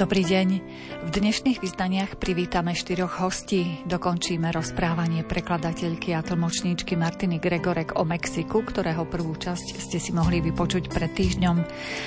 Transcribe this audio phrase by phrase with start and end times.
[0.00, 0.48] Dobrý deň.
[1.04, 3.84] V dnešných vyznaniach privítame štyroch hostí.
[3.84, 10.40] Dokončíme rozprávanie prekladateľky a tlmočníčky Martiny Gregorek o Mexiku, ktorého prvú časť ste si mohli
[10.40, 11.56] vypočuť pred týždňom.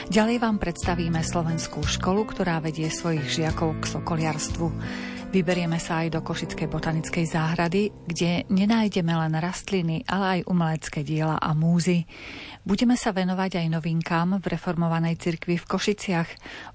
[0.09, 4.66] Ďalej vám predstavíme slovenskú školu, ktorá vedie svojich žiakov k sokoliarstvu.
[5.34, 11.41] Vyberieme sa aj do Košickej botanickej záhrady, kde nenájdeme len rastliny, ale aj umelecké diela
[11.41, 12.05] a múzy.
[12.63, 16.30] Budeme sa venovať aj novinkám v reformovanej cirkvi v Košiciach.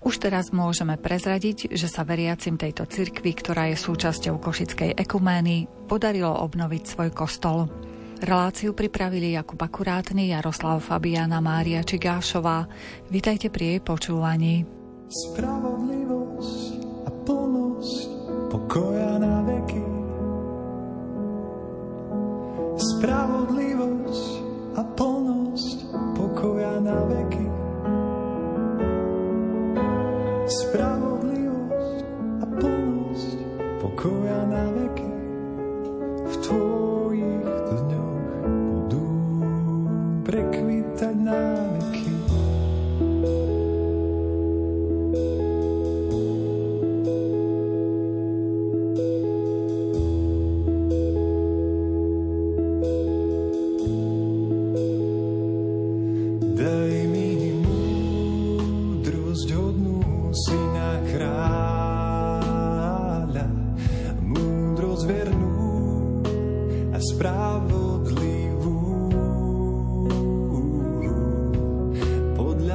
[0.05, 6.45] Už teraz môžeme prezradiť, že sa veriacim tejto cirkvi, ktorá je súčasťou Košickej ekumény, podarilo
[6.45, 7.73] obnoviť svoj kostol.
[8.21, 12.69] Reláciu pripravili Jakub Akurátny, Jaroslav Fabiana, Mária Čigášová.
[13.09, 14.69] Vítajte pri jej počúvaní.
[15.09, 18.01] Spravodlivosť a plnosť
[18.53, 19.85] pokoja na veky.
[22.77, 24.48] Spravodlivosť
[24.79, 27.47] a plnosť pokoja na veky.
[30.47, 31.99] Spravodlivosť
[32.39, 33.39] a plnosť
[33.83, 35.11] pokoja na veky.
[36.31, 39.07] V tvojich dňoch budú
[40.23, 41.43] prekvitať na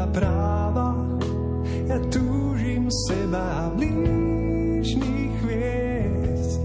[0.03, 0.87] Podľa práva.
[1.87, 6.59] Ja túžim seba blížnych viesť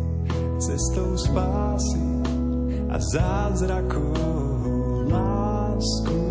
[0.58, 2.03] cestou spásy
[2.91, 4.11] a zázrakov
[5.06, 6.28] lásku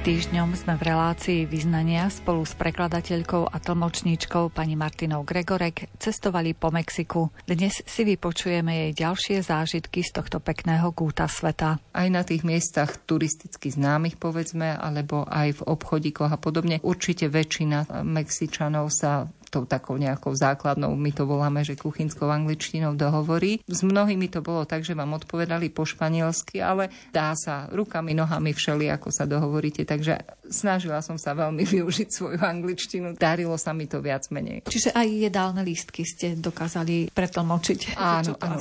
[0.00, 6.72] týždňom sme v relácii vyznania spolu s prekladateľkou a tlmočníčkou pani Martinou Gregorek cestovali po
[6.72, 7.28] Mexiku.
[7.44, 11.76] Dnes si vypočujeme jej ďalšie zážitky z tohto pekného kúta sveta.
[11.92, 16.80] Aj na tých miestach turisticky známych, povedzme, alebo aj v obchodíkoch a podobne.
[16.80, 23.58] Určite väčšina Mexičanov sa tou takou nejakou základnou, my to voláme, že kuchynskou angličtinou dohovorí.
[23.66, 28.54] S mnohými to bolo tak, že vám odpovedali po španielsky, ale dá sa rukami, nohami
[28.54, 29.82] všeli, ako sa dohovoríte.
[29.82, 33.18] Takže snažila som sa veľmi využiť svoju angličtinu.
[33.18, 34.62] Darilo sa mi to viac menej.
[34.70, 37.80] Čiže aj jedálne lístky ste dokázali pretlmočiť.
[38.00, 38.58] Áno, áno.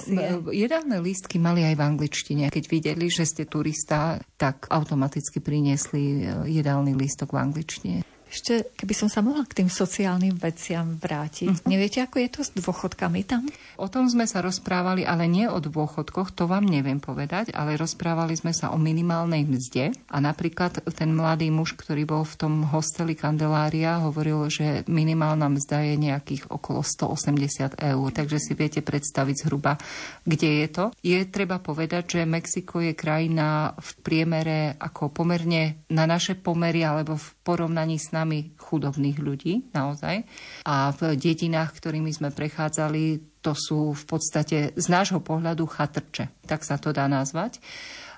[0.52, 2.44] Jedálne lístky mali aj v angličtine.
[2.52, 7.98] Keď videli, že ste turista, tak automaticky priniesli jedálny lístok v angličtine.
[8.30, 11.50] Ešte, keby som sa mohla k tým sociálnym veciam vrátiť.
[11.50, 11.66] Uh-huh.
[11.66, 13.50] Neviete, ako je to s dôchodkami tam?
[13.82, 18.38] O tom sme sa rozprávali, ale nie o dôchodkoch, to vám neviem povedať, ale rozprávali
[18.38, 19.98] sme sa o minimálnej mzde.
[20.14, 25.90] A napríklad ten mladý muž, ktorý bol v tom hosteli Kandelária, hovoril, že minimálna mzda
[25.90, 28.08] je nejakých okolo 180 eur.
[28.14, 29.74] Takže si viete predstaviť zhruba,
[30.22, 30.86] kde je to.
[31.02, 37.18] Je treba povedať, že Mexiko je krajina v priemere ako pomerne na naše pomery alebo
[37.18, 40.22] v porovnaní s nami chudobných ľudí, naozaj.
[40.70, 46.62] A v dedinách, ktorými sme prechádzali, to sú v podstate z nášho pohľadu chatrče, tak
[46.62, 47.58] sa to dá nazvať.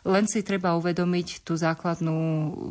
[0.02, 2.18] Len si treba uvedomiť tú základnú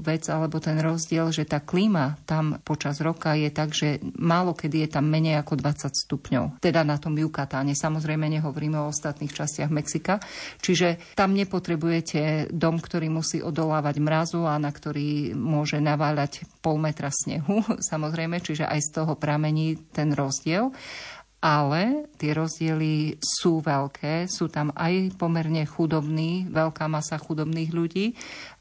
[0.03, 4.87] vec alebo ten rozdiel, že tá klíma tam počas roka je tak, že málo kedy
[4.87, 6.45] je tam menej ako 20 stupňov.
[6.59, 7.79] Teda na tom Jukatáne.
[7.79, 10.19] Samozrejme nehovoríme o ostatných častiach Mexika.
[10.59, 17.15] Čiže tam nepotrebujete dom, ktorý musí odolávať mrazu a na ktorý môže naváľať pol metra
[17.15, 17.63] snehu.
[17.91, 20.75] Samozrejme, čiže aj z toho pramení ten rozdiel
[21.41, 28.13] ale tie rozdiely sú veľké, sú tam aj pomerne chudobní, veľká masa chudobných ľudí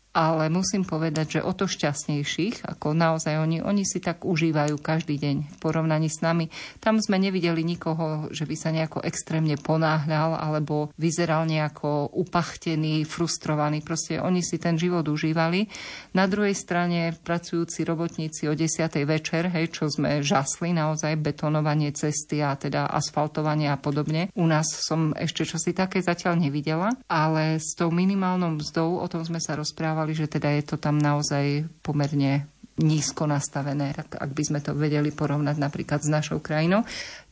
[0.10, 5.22] ale musím povedať, že o to šťastnejších, ako naozaj oni, oni si tak užívajú každý
[5.22, 6.50] deň v porovnaní s nami.
[6.82, 13.86] Tam sme nevideli nikoho, že by sa nejako extrémne ponáhľal alebo vyzeral nejako upachtený, frustrovaný.
[13.86, 15.70] Proste oni si ten život užívali.
[16.18, 18.90] Na druhej strane pracujúci robotníci o 10.
[19.06, 24.34] večer, hej, čo sme žasli, naozaj betonovanie cesty a teda asfaltovanie a podobne.
[24.34, 29.22] U nás som ešte čosi také zatiaľ nevidela, ale s tou minimálnou mzdou, o tom
[29.22, 32.48] sme sa rozprávali, rozprávali, že teda je to tam naozaj pomerne
[32.80, 36.88] nízko nastavené, ak by sme to vedeli porovnať napríklad s našou krajinou.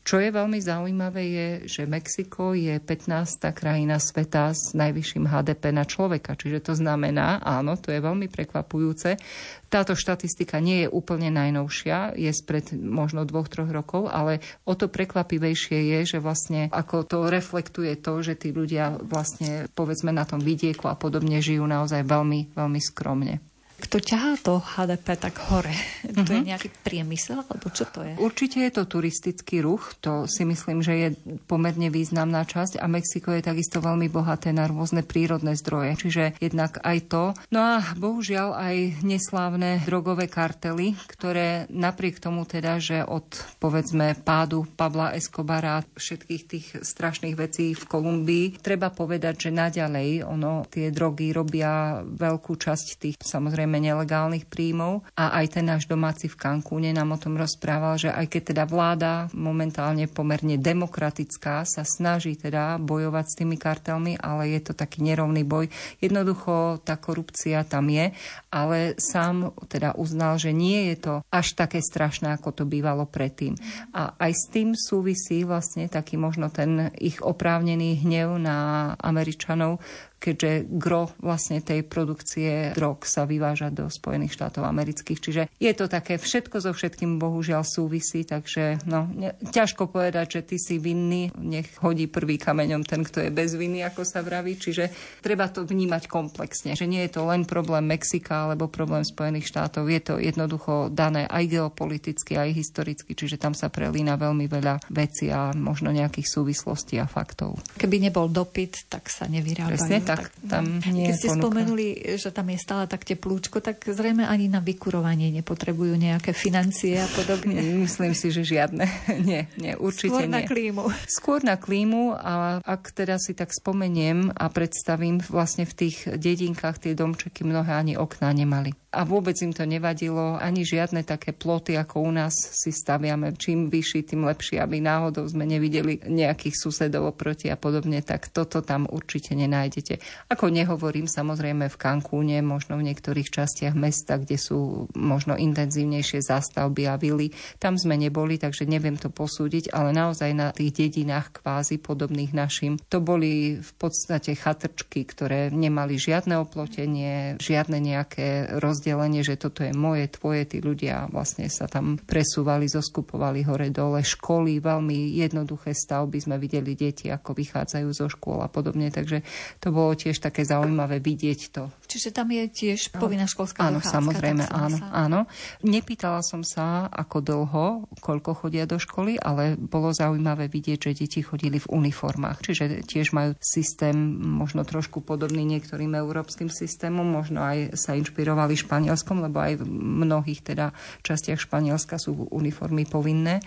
[0.08, 3.44] Čo je veľmi zaujímavé je, že Mexiko je 15.
[3.52, 6.40] krajina sveta s najvyšším HDP na človeka.
[6.40, 9.20] Čiže to znamená, áno, to je veľmi prekvapujúce.
[9.68, 14.88] Táto štatistika nie je úplne najnovšia, je spred možno dvoch, troch rokov, ale o to
[14.88, 20.40] prekvapivejšie je, že vlastne ako to reflektuje to, že tí ľudia vlastne povedzme na tom
[20.40, 23.44] vidieku a podobne žijú naozaj veľmi, veľmi skromne.
[23.78, 25.70] Kto ťahá to HDP tak hore?
[25.72, 26.26] Uh-huh.
[26.26, 26.50] To je mhm.
[26.50, 28.18] nejaký priemysel, alebo čo to je?
[28.18, 31.10] Určite je to turistický ruch, to si myslím, že je
[31.46, 36.82] pomerne významná časť a Mexiko je takisto veľmi bohaté na rôzne prírodné zdroje, čiže jednak
[36.82, 37.24] aj to.
[37.54, 43.30] No a bohužiaľ aj neslávne drogové kartely, ktoré napriek tomu teda, že od
[43.62, 50.66] povedzme pádu Pavla Escobara všetkých tých strašných vecí v Kolumbii, treba povedať, že naďalej ono
[50.66, 56.32] tie drogy robia veľkú časť tých samozrejme samozrejme nelegálnych príjmov a aj ten náš domáci
[56.32, 61.84] v Cancúne nám o tom rozprával, že aj keď teda vláda momentálne pomerne demokratická sa
[61.84, 65.68] snaží teda bojovať s tými kartelmi, ale je to taký nerovný boj.
[66.00, 68.16] Jednoducho tá korupcia tam je,
[68.48, 73.60] ale sám teda uznal, že nie je to až také strašné, ako to bývalo predtým.
[73.92, 78.58] A aj s tým súvisí vlastne taký možno ten ich oprávnený hnev na
[78.96, 79.84] Američanov,
[80.18, 85.20] keďže gro vlastne tej produkcie drog sa vyváža do Spojených štátov amerických.
[85.22, 90.42] Čiže je to také všetko so všetkým bohužiaľ súvisí, takže no, ne, ťažko povedať, že
[90.54, 94.58] ty si vinný, nech hodí prvý kameňom ten, kto je bez viny, ako sa vraví.
[94.58, 94.90] Čiže
[95.22, 99.86] treba to vnímať komplexne, že nie je to len problém Mexika alebo problém Spojených štátov,
[99.88, 105.30] je to jednoducho dané aj geopoliticky, aj historicky, čiže tam sa prelína veľmi veľa vecí
[105.30, 107.62] a možno nejakých súvislostí a faktov.
[107.78, 109.78] Keby nebol dopyt, tak sa nevyrábajú.
[109.78, 111.42] Presne tak, tam nie Keď ste ponuka.
[111.44, 116.96] spomenuli, že tam je stále tak teplúčko, tak zrejme ani na vykurovanie nepotrebujú nejaké financie
[117.04, 117.60] a podobne.
[117.86, 118.88] Myslím si, že žiadne.
[119.28, 120.36] nie, nie, určite Skôr nie.
[120.40, 120.84] na klímu.
[121.06, 126.88] Skôr na klímu a ak teda si tak spomeniem a predstavím, vlastne v tých dedinkách
[126.88, 128.72] tie domčeky mnohé ani okná nemali.
[128.88, 133.36] A vôbec im to nevadilo, ani žiadne také ploty, ako u nás si staviame.
[133.36, 138.64] Čím vyšší, tým lepšie, aby náhodou sme nevideli nejakých susedov oproti a podobne, tak toto
[138.64, 140.00] tam určite nenájdete.
[140.32, 146.88] Ako nehovorím, samozrejme v Cancúne, možno v niektorých častiach mesta, kde sú možno intenzívnejšie zástavby
[146.88, 147.36] a vily.
[147.60, 152.80] Tam sme neboli, takže neviem to posúdiť, ale naozaj na tých dedinách kvázi podobných našim,
[152.88, 158.56] to boli v podstate chatrčky, ktoré nemali žiadne oplotenie, žiadne nejaké
[158.88, 164.00] rozdelenie, že toto je moje, tvoje, tí ľudia vlastne sa tam presúvali, zoskupovali hore dole,
[164.00, 169.28] školy, veľmi jednoduché stavby, sme videli deti, ako vychádzajú zo škôl a podobne, takže
[169.60, 171.68] to bolo tiež také zaujímavé vidieť to.
[171.92, 175.20] Čiže tam je tiež povinná školská Áno, dochádzka, samozrejme, áno, sa- áno.
[175.68, 177.66] Nepýtala som sa, ako dlho,
[178.00, 182.40] koľko chodia do školy, ale bolo zaujímavé vidieť, že deti chodili v uniformách.
[182.40, 189.24] Čiže tiež majú systém možno trošku podobný niektorým európskym systémom, možno aj sa inšpirovali Španielskom,
[189.24, 189.66] lebo aj v
[190.04, 190.76] mnohých teda
[191.08, 193.40] častiach Španielska sú uniformy povinné.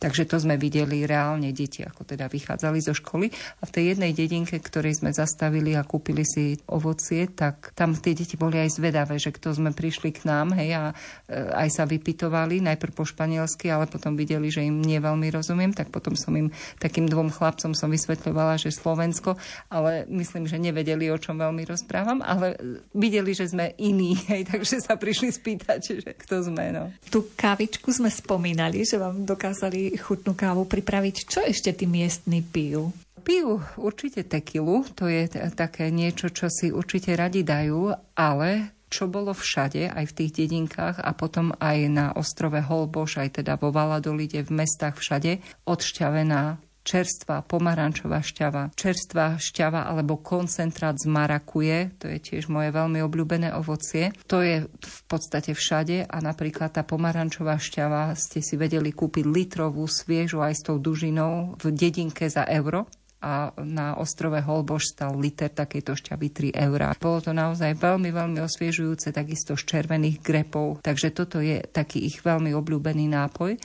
[0.00, 3.28] Takže to sme videli reálne deti, ako teda vychádzali zo školy.
[3.60, 8.16] A v tej jednej dedinke, ktorej sme zastavili a kúpili si ovocie, tak tam tie
[8.16, 10.84] deti boli aj zvedavé, že kto sme prišli k nám, hej, a
[11.28, 15.76] e, aj sa vypitovali, najprv po španielsky, ale potom videli, že im nie veľmi rozumiem,
[15.76, 16.48] tak potom som im,
[16.80, 19.36] takým dvom chlapcom som vysvetľovala, že Slovensko,
[19.68, 24.48] ale myslím, že nevedeli, o čom veľmi rozprávam, ale e, videli, že sme iní, hej,
[24.48, 26.88] takže sa prišli spýtať, že kto sme, no.
[27.12, 31.16] Tú kávičku sme spomínali, že vám dokázali chutnú kávu pripraviť.
[31.26, 32.92] Čo ešte tí miestni pijú?
[33.20, 39.30] Pijú určite tekilu, to je také niečo, čo si určite radi dajú, ale čo bolo
[39.30, 44.42] všade, aj v tých dedinkách a potom aj na ostrove Holboš, aj teda vo Valadolide,
[44.42, 46.58] v mestách všade, odšťavená
[46.90, 53.54] čerstvá pomarančová šťava, čerstvá šťava alebo koncentrát z marakuje, to je tiež moje veľmi obľúbené
[53.54, 54.10] ovocie.
[54.26, 59.86] To je v podstate všade a napríklad tá pomarančová šťava ste si vedeli kúpiť litrovú,
[59.86, 65.52] sviežu aj s tou dužinou v dedinke za euro a na ostrove Holboš stal liter
[65.52, 66.96] takejto šťavy 3 eurá.
[66.96, 72.24] Bolo to naozaj veľmi, veľmi osviežujúce, takisto z červených grepov, takže toto je taký ich
[72.24, 73.60] veľmi obľúbený nápoj.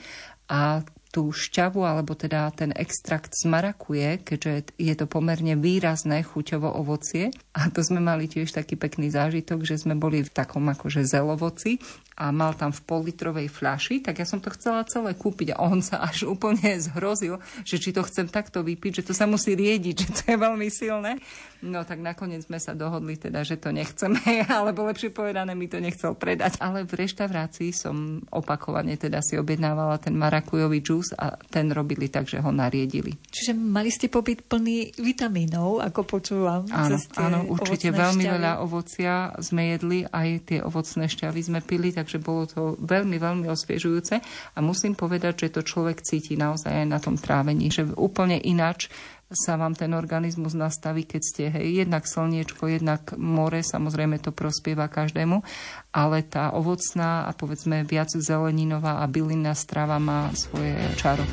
[0.52, 0.84] A
[1.16, 7.32] tú šťavu, alebo teda ten extrakt z marakuje, keďže je to pomerne výrazné chuťovo ovocie.
[7.56, 11.80] A to sme mali tiež taký pekný zážitok, že sme boli v takom akože zelovoci
[12.16, 15.84] a mal tam v politrovej fľaši, tak ja som to chcela celé kúpiť a on
[15.84, 19.94] sa až úplne zhrozil, že či to chcem takto vypiť, že to sa musí riediť,
[19.94, 21.20] že to je veľmi silné.
[21.60, 25.76] No tak nakoniec sme sa dohodli teda, že to nechceme, alebo lepšie povedané mi to
[25.76, 26.56] nechcel predať.
[26.60, 32.28] Ale v reštaurácii som opakovane teda si objednávala ten marakujový džús a ten robili tak,
[32.28, 33.12] že ho nariedili.
[33.28, 36.64] Čiže mali ste pobyt plný vitamínov, ako počúvam.
[36.72, 38.34] Áno, áno, určite veľmi šťavy.
[38.40, 43.50] veľa ovocia sme jedli, aj tie ovocné šťavy sme pili, takže bolo to veľmi, veľmi
[43.50, 44.22] osviežujúce
[44.54, 48.86] a musím povedať, že to človek cíti naozaj aj na tom trávení, že úplne ináč
[49.26, 54.86] sa vám ten organizmus nastaví, keď ste hej, jednak slniečko, jednak more, samozrejme to prospieva
[54.86, 55.42] každému,
[55.90, 61.26] ale tá ovocná a povedzme viac zeleninová a bylinná strava má svoje čaro.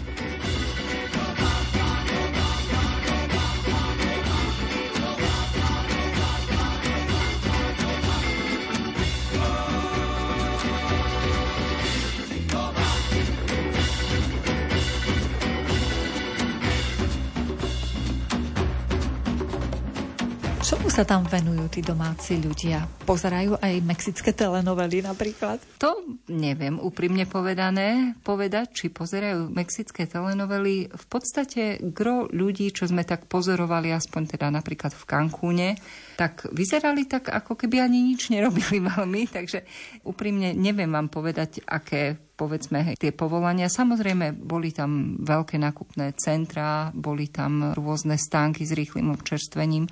[20.93, 22.85] Sa tam venujú tí domáci ľudia?
[23.09, 25.57] Pozerajú aj mexické telenovely napríklad?
[25.81, 30.93] To neviem úprimne povedané povedať, či pozerajú mexické telenovely.
[30.93, 35.69] V podstate gro ľudí, čo sme tak pozorovali, aspoň teda napríklad v Cancúne,
[36.15, 39.65] tak vyzerali tak, ako keby ani nič nerobili veľmi, takže
[40.05, 43.69] úprimne neviem vám povedať, aké povedzme, tie povolania.
[43.69, 49.85] Samozrejme, boli tam veľké nakupné centrá, boli tam rôzne stánky s rýchlým občerstvením,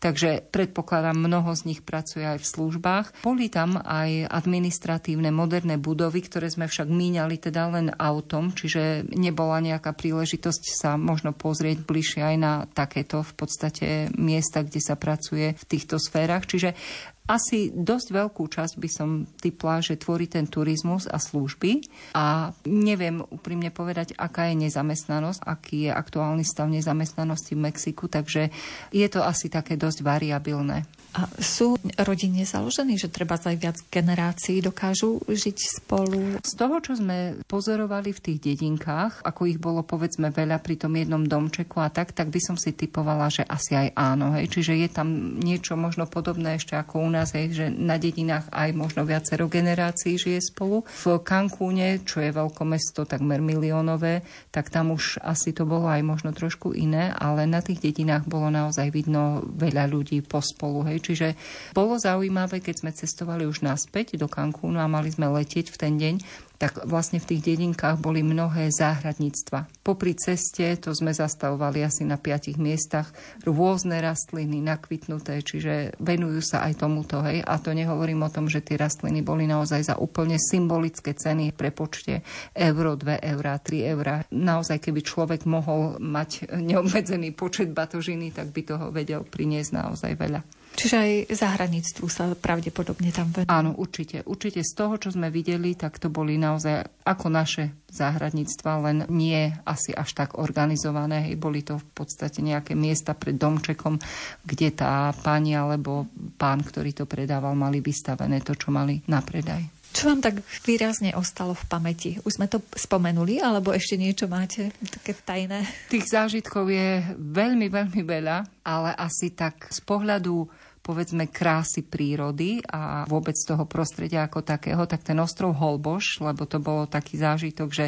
[0.00, 3.06] takže predpokladám, mnoho z nich pracuje aj v službách.
[3.22, 9.60] Boli tam aj administratívne moderné budovy, ktoré sme však míňali teda len autom, čiže nebola
[9.60, 13.86] nejaká príležitosť sa možno pozrieť bližšie aj na takéto v podstate
[14.16, 16.44] miesta, kde sa pracuje v týchto sférach.
[16.44, 16.74] Čiže
[17.22, 21.86] asi dosť veľkú časť by som typla, že tvorí ten turizmus a služby
[22.18, 28.50] a neviem úprimne povedať, aká je nezamestnanosť, aký je aktuálny stav nezamestnanosti v Mexiku, takže
[28.90, 30.82] je to asi také dosť variabilné.
[31.12, 36.40] A sú rodine založení, že treba aj viac generácií dokážu žiť spolu?
[36.40, 40.96] Z toho, čo sme pozorovali v tých dedinkách, ako ich bolo povedzme veľa pri tom
[40.96, 44.32] jednom domčeku a tak, tak by som si typovala, že asi aj áno.
[44.40, 44.56] Hej.
[44.56, 48.72] Čiže je tam niečo možno podobné ešte ako u nás, hej, že na dedinách aj
[48.72, 50.80] možno viacero generácií žije spolu.
[51.04, 56.32] V Cancúne, čo je mesto, takmer miliónové, tak tam už asi to bolo aj možno
[56.32, 60.88] trošku iné, ale na tých dedinách bolo naozaj vidno veľa ľudí pospolu.
[60.88, 61.01] Hej.
[61.02, 61.34] Čiže
[61.74, 65.94] bolo zaujímavé, keď sme cestovali už naspäť do Cancúnu a mali sme letieť v ten
[65.98, 66.14] deň,
[66.62, 69.82] tak vlastne v tých dedinkách boli mnohé záhradníctva.
[69.82, 73.10] Popri ceste to sme zastavovali asi na piatich miestach
[73.42, 77.18] rôzne rastliny nakvitnuté, čiže venujú sa aj tomuto.
[77.26, 77.42] Hej.
[77.42, 81.74] A to nehovorím o tom, že tie rastliny boli naozaj za úplne symbolické ceny pre
[81.74, 82.22] počte
[82.54, 84.22] euro, 2 eurá, 3 eurá.
[84.30, 90.61] Naozaj, keby človek mohol mať neobmedzený počet batožiny, tak by toho vedel priniesť naozaj veľa.
[90.72, 93.52] Čiže aj zahraničstvu sa pravdepodobne tam venuje.
[93.52, 94.24] Áno, určite.
[94.24, 99.52] Určite z toho, čo sme videli, tak to boli naozaj ako naše záhradníctva, len nie
[99.68, 101.28] asi až tak organizované.
[101.28, 104.00] Hej, boli to v podstate nejaké miesta pred domčekom,
[104.48, 106.08] kde tá pani alebo
[106.40, 109.81] pán, ktorý to predával, mali vystavené to, čo mali na predaj.
[109.92, 112.10] Čo vám tak výrazne ostalo v pamäti?
[112.24, 115.68] Už sme to spomenuli, alebo ešte niečo máte také tajné?
[115.92, 120.48] Tých zážitkov je veľmi, veľmi veľa, ale asi tak z pohľadu
[120.82, 126.58] povedzme krásy prírody a vôbec toho prostredia ako takého, tak ten ostrov Holboš, lebo to
[126.58, 127.86] bolo taký zážitok, že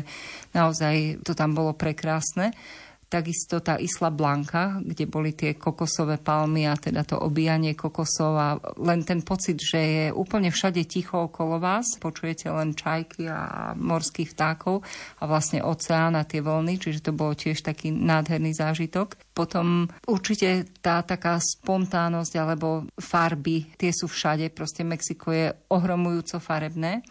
[0.55, 2.55] naozaj to tam bolo prekrásne
[3.15, 8.59] takisto tá Isla Blanka, kde boli tie kokosové palmy a teda to obíjanie kokosov a
[8.83, 14.35] len ten pocit, že je úplne všade ticho okolo vás, počujete len čajky a morských
[14.35, 14.83] vtákov
[15.23, 19.15] a vlastne oceán a tie vlny, čiže to bolo tiež taký nádherný zážitok.
[19.31, 27.07] Potom určite tá taká spontánnosť alebo farby, tie sú všade, proste Mexiko je ohromujúco farebné.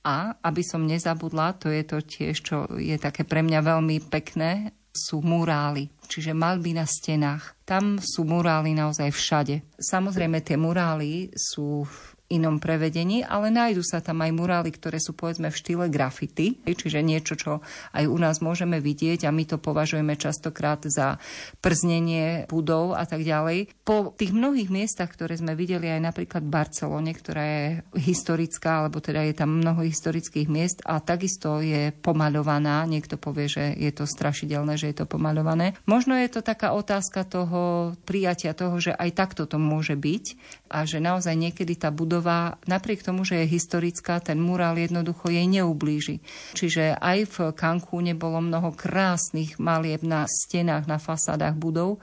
[0.00, 4.72] A aby som nezabudla, to je to tiež, čo je také pre mňa veľmi pekné,
[4.90, 7.54] sú murály, čiže malby na stenách.
[7.62, 9.54] Tam sú murály naozaj všade.
[9.78, 11.86] Samozrejme, tie murály sú
[12.30, 17.02] inom prevedení, ale nájdu sa tam aj murály, ktoré sú povedzme v štýle grafity, čiže
[17.02, 17.58] niečo, čo
[17.90, 21.18] aj u nás môžeme vidieť a my to považujeme častokrát za
[21.58, 23.74] prznenie budov a tak ďalej.
[23.82, 27.66] Po tých mnohých miestach, ktoré sme videli aj napríklad v Barcelone, ktorá je
[27.98, 33.74] historická, alebo teda je tam mnoho historických miest a takisto je pomaľovaná, niekto povie, že
[33.74, 35.74] je to strašidelné, že je to pomaľované.
[35.90, 40.24] Možno je to taká otázka toho prijatia toho, že aj takto to môže byť
[40.70, 45.44] a že naozaj niekedy tá budova napriek tomu, že je historická, ten murál jednoducho jej
[45.50, 46.22] neublíži.
[46.54, 51.98] Čiže aj v Cancúne bolo mnoho krásnych malieb na stenách, na fasádach budov,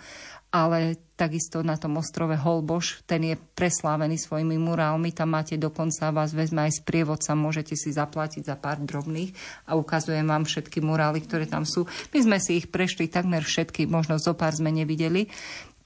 [0.52, 6.32] ale takisto na tom ostrove Holboš, ten je preslávený svojimi murálmi, tam máte dokonca, vás
[6.32, 9.34] vezme aj sprievodca, môžete si zaplatiť za pár drobných
[9.66, 11.90] a ukazujem vám všetky murály, ktoré tam sú.
[12.14, 15.28] My sme si ich prešli takmer všetky, možno zo pár sme nevideli,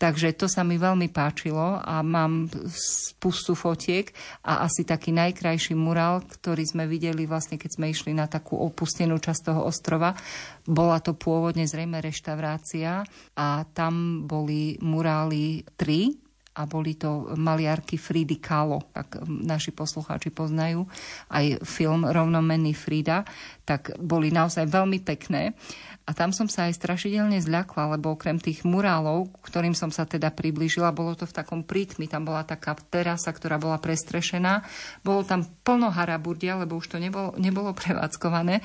[0.02, 4.10] Takže to sa mi veľmi páčilo a mám spustu fotiek
[4.42, 9.22] a asi taký najkrajší murál, ktorý sme videli vlastne, keď sme išli na takú opustenú
[9.22, 10.18] časť toho ostrova.
[10.66, 13.06] Bola to pôvodne zrejme reštaurácia
[13.38, 16.18] a tam boli murály tri
[16.52, 20.84] a boli to maliarky Fridy Kahlo, ak naši poslucháči poznajú
[21.32, 23.24] aj film Rovnomenný Frida,
[23.64, 25.56] tak boli naozaj veľmi pekné.
[26.04, 30.34] A tam som sa aj strašidelne zľakla, lebo okrem tých murálov, ktorým som sa teda
[30.34, 34.66] priblížila, bolo to v takom prítmi, tam bola taká terasa, ktorá bola prestrešená,
[35.08, 38.60] bolo tam plno haraburdia, lebo už to nebolo, nebolo prevádzkované.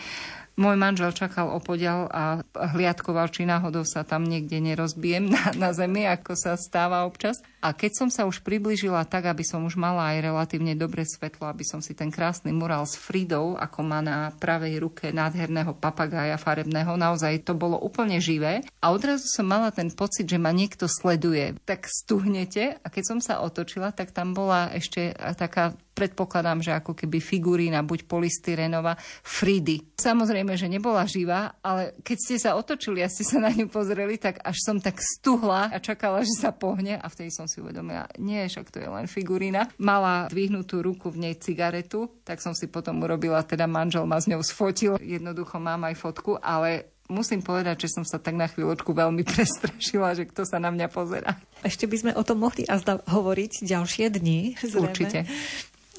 [0.56, 6.08] Môj manžel čakal opodial a hliadkoval, či náhodou sa tam niekde nerozbijem na, na zemi,
[6.08, 7.44] ako sa stáva občas.
[7.64, 11.48] A keď som sa už priblížila tak, aby som už mala aj relatívne dobré svetlo,
[11.48, 16.36] aby som si ten krásny murál s Fridou, ako má na pravej ruke nádherného papagája
[16.36, 18.62] farebného, naozaj to bolo úplne živé.
[18.84, 21.56] A odrazu som mala ten pocit, že ma niekto sleduje.
[21.64, 26.92] Tak stuhnete a keď som sa otočila, tak tam bola ešte taká predpokladám, že ako
[26.92, 29.96] keby figurína, buď polystyrenová, Fridy.
[29.96, 34.20] Samozrejme, že nebola živá, ale keď ste sa otočili a ste sa na ňu pozreli,
[34.20, 38.06] tak až som tak stuhla a čakala, že sa pohne a vtedy som si uvedomila,
[38.20, 39.70] nie, však to je len figurína.
[39.80, 44.28] Mala dvihnutú ruku v nej cigaretu, tak som si potom urobila, teda manžel ma s
[44.30, 44.98] ňou sfotil.
[45.00, 50.14] Jednoducho mám aj fotku, ale musím povedať, že som sa tak na chvíľočku veľmi prestrašila,
[50.14, 51.38] že kto sa na mňa pozera.
[51.62, 54.58] Ešte by sme o tom mohli azda hovoriť ďalšie dni.
[54.58, 54.82] Zrejme.
[54.90, 55.18] Určite.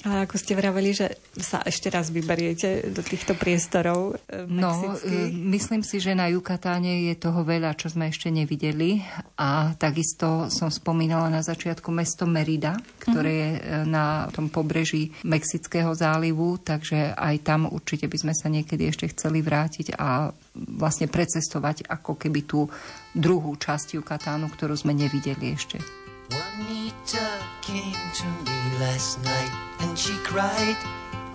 [0.07, 5.27] A ako ste vraveli, že sa ešte raz vyberiete do týchto priestorov e, No, e,
[5.51, 9.03] myslím si, že na Jukatáne je toho veľa, čo sme ešte nevideli.
[9.35, 13.43] A takisto som spomínala na začiatku mesto Merida, ktoré uh-huh.
[13.43, 18.87] je e, na tom pobreží Mexického zálivu, takže aj tam určite by sme sa niekedy
[18.87, 22.71] ešte chceli vrátiť a vlastne precestovať ako keby tú
[23.11, 25.83] druhú časť Jukatánu, ktorú sme nevideli ešte.
[26.31, 27.36] Juanita
[27.67, 30.77] came to me last night and she cried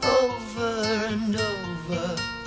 [0.03, 2.42] over and over.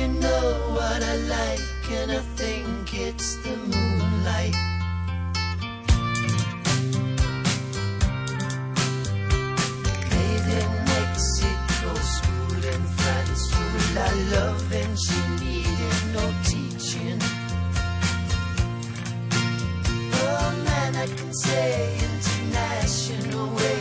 [0.00, 0.44] You know
[0.76, 4.56] what I like, and I think it's the moonlight.
[10.10, 11.90] Made in Mexico,
[14.34, 17.18] love, and she needed no teaching.
[20.22, 23.79] Oh man, I can say international ways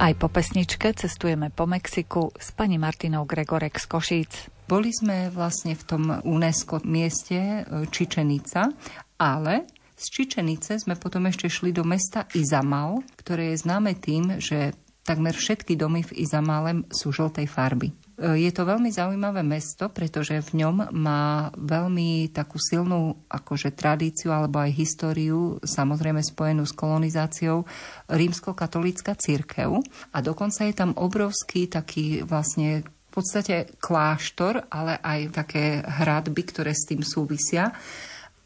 [0.00, 4.32] Aj po pesničke cestujeme po Mexiku s pani Martinou Gregorek z Košíc.
[4.64, 8.72] Boli sme vlastne v tom UNESCO mieste e, Čičenica,
[9.20, 9.68] ale
[10.00, 14.72] z Čičenice sme potom ešte šli do mesta Izamal, ktoré je známe tým, že
[15.04, 17.92] takmer všetky domy v Izamale sú žltej farby.
[18.20, 24.60] Je to veľmi zaujímavé mesto, pretože v ňom má veľmi takú silnú akože tradíciu alebo
[24.60, 27.64] aj históriu, samozrejme spojenú s kolonizáciou,
[28.12, 29.80] rímsko-katolícka církev.
[30.12, 36.76] A dokonca je tam obrovský taký vlastne v podstate kláštor, ale aj také hradby, ktoré
[36.76, 37.72] s tým súvisia.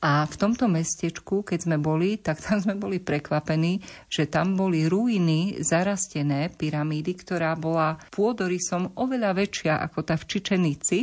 [0.04, 3.80] A v tomto mestečku, keď sme boli, tak tam sme boli prekvapení,
[4.12, 10.98] že tam boli ruiny zarastené pyramídy, ktorá bola pôdorysom oveľa väčšia ako tá v Čičenici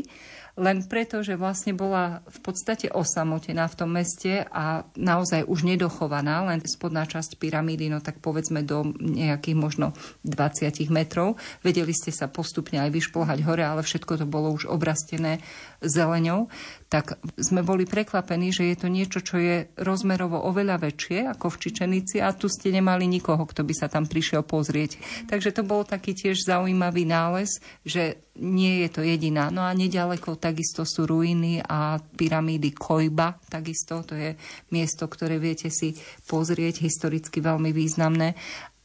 [0.59, 6.43] len preto, že vlastne bola v podstate osamotená v tom meste a naozaj už nedochovaná,
[6.43, 9.95] len spodná časť pyramídy, no tak povedzme do nejakých možno
[10.27, 11.39] 20 metrov.
[11.63, 15.39] Vedeli ste sa postupne aj vyšplhať hore, ale všetko to bolo už obrastené
[15.81, 16.47] zeleňou
[16.91, 21.59] tak sme boli prekvapení, že je to niečo, čo je rozmerovo oveľa väčšie ako v
[21.63, 24.99] Čičenici a tu ste nemali nikoho, kto by sa tam prišiel pozrieť.
[25.31, 29.47] Takže to bol taký tiež zaujímavý nález, že nie je to jediná.
[29.47, 34.35] No a nedaleko takisto sú ruiny a pyramídy Kojba, takisto to je
[34.75, 35.95] miesto, ktoré viete si
[36.27, 38.35] pozrieť, historicky veľmi významné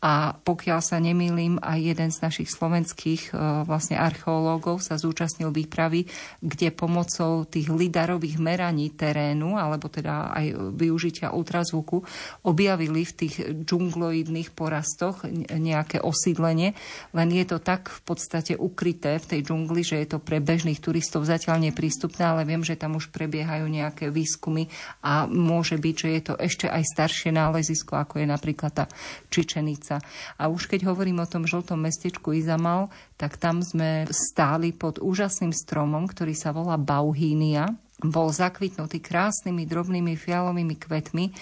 [0.07, 6.07] a pokiaľ sa nemýlim, aj jeden z našich slovenských e, vlastne archeológov sa zúčastnil výpravy,
[6.39, 12.07] kde pomocou tých lidarových meraní terénu, alebo teda aj využitia ultrazvuku,
[12.47, 13.35] objavili v tých
[13.67, 16.79] džungloidných porastoch nejaké osídlenie,
[17.11, 20.79] len je to tak v podstate ukryté v tej džungli, že je to pre bežných
[20.79, 24.71] turistov zatiaľ neprístupné, ale viem, že tam už prebiehajú nejaké výskumy
[25.03, 28.87] a môže byť, že je to ešte aj staršie nálezisko, ako je napríklad tá
[29.27, 30.37] Čičenica Bystrica.
[30.37, 35.53] A už keď hovorím o tom žltom mestečku Izamal, tak tam sme stáli pod úžasným
[35.53, 37.73] stromom, ktorý sa volá Bauhínia.
[38.05, 41.33] Bol zakvitnutý krásnymi drobnými fialovými kvetmi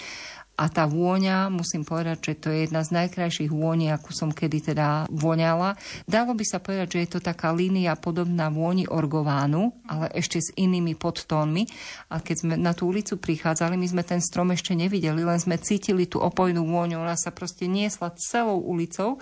[0.55, 4.71] a tá vôňa, musím povedať, že to je jedna z najkrajších vôni, akú som kedy
[4.71, 5.75] teda voňala.
[6.07, 10.55] Dalo by sa povedať, že je to taká línia podobná vôni orgovánu, ale ešte s
[10.55, 11.67] inými podtónmi.
[12.07, 15.59] A keď sme na tú ulicu prichádzali, my sme ten strom ešte nevideli, len sme
[15.59, 17.03] cítili tú opojnú vôňu.
[17.03, 19.19] Ona sa proste niesla celou ulicou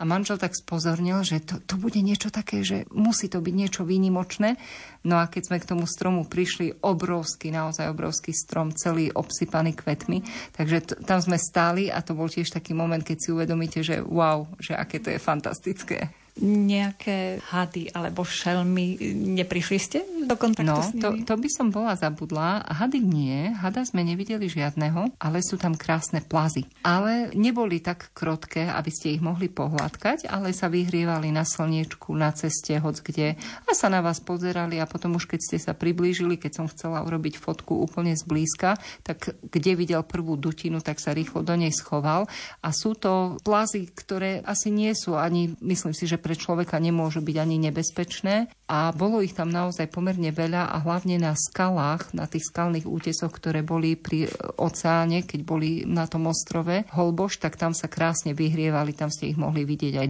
[0.00, 3.82] a manžel tak spozornil, že to, to bude niečo také, že musí to byť niečo
[3.84, 4.56] výnimočné.
[5.04, 10.24] No a keď sme k tomu stromu prišli, obrovský, naozaj obrovský strom, celý obsypaný kvetmi,
[10.56, 14.00] takže t- tam sme stáli a to bol tiež taký moment, keď si uvedomíte, že
[14.00, 16.08] wow, že aké to je fantastické
[16.40, 18.96] nejaké hady alebo šelmy.
[19.36, 21.02] Neprišli ste do kontaktu no, s nimi?
[21.04, 22.64] To, to by som bola zabudla.
[22.66, 26.64] Hady nie, hada sme nevideli žiadneho, ale sú tam krásne plazy.
[26.82, 32.32] Ale neboli tak krotké, aby ste ich mohli pohľadkať, ale sa vyhrievali na slniečku, na
[32.32, 33.36] ceste, hoc kde
[33.68, 37.04] a sa na vás pozerali a potom už keď ste sa priblížili, keď som chcela
[37.04, 42.26] urobiť fotku úplne zblízka, tak kde videl prvú dutinu, tak sa rýchlo do nej schoval
[42.64, 47.22] a sú to plazy, ktoré asi nie sú ani, myslím si, že pre človeka nemôžu
[47.22, 48.50] byť ani nebezpečné.
[48.70, 53.34] A bolo ich tam naozaj pomerne veľa a hlavne na skalách, na tých skalných útesoch,
[53.34, 58.94] ktoré boli pri oceáne, keď boli na tom ostrove Holboš, tak tam sa krásne vyhrievali,
[58.94, 60.08] tam ste ich mohli vidieť aj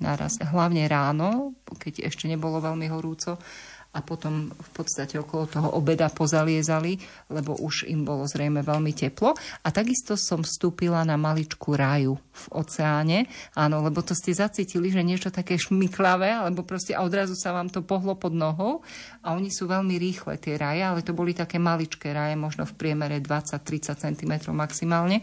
[0.00, 0.32] 20 naraz.
[0.40, 3.40] Hlavne ráno, keď ešte nebolo veľmi horúco,
[3.94, 6.98] a potom v podstate okolo toho obeda pozaliezali,
[7.30, 9.38] lebo už im bolo zrejme veľmi teplo.
[9.62, 15.06] A takisto som vstúpila na maličku raju v oceáne, áno, lebo to ste zacítili, že
[15.06, 18.82] niečo také šmiklavé, alebo proste a odrazu sa vám to pohlo pod nohou.
[19.22, 22.74] A oni sú veľmi rýchle tie raje, ale to boli také maličké raje, možno v
[22.74, 25.22] priemere 20-30 cm maximálne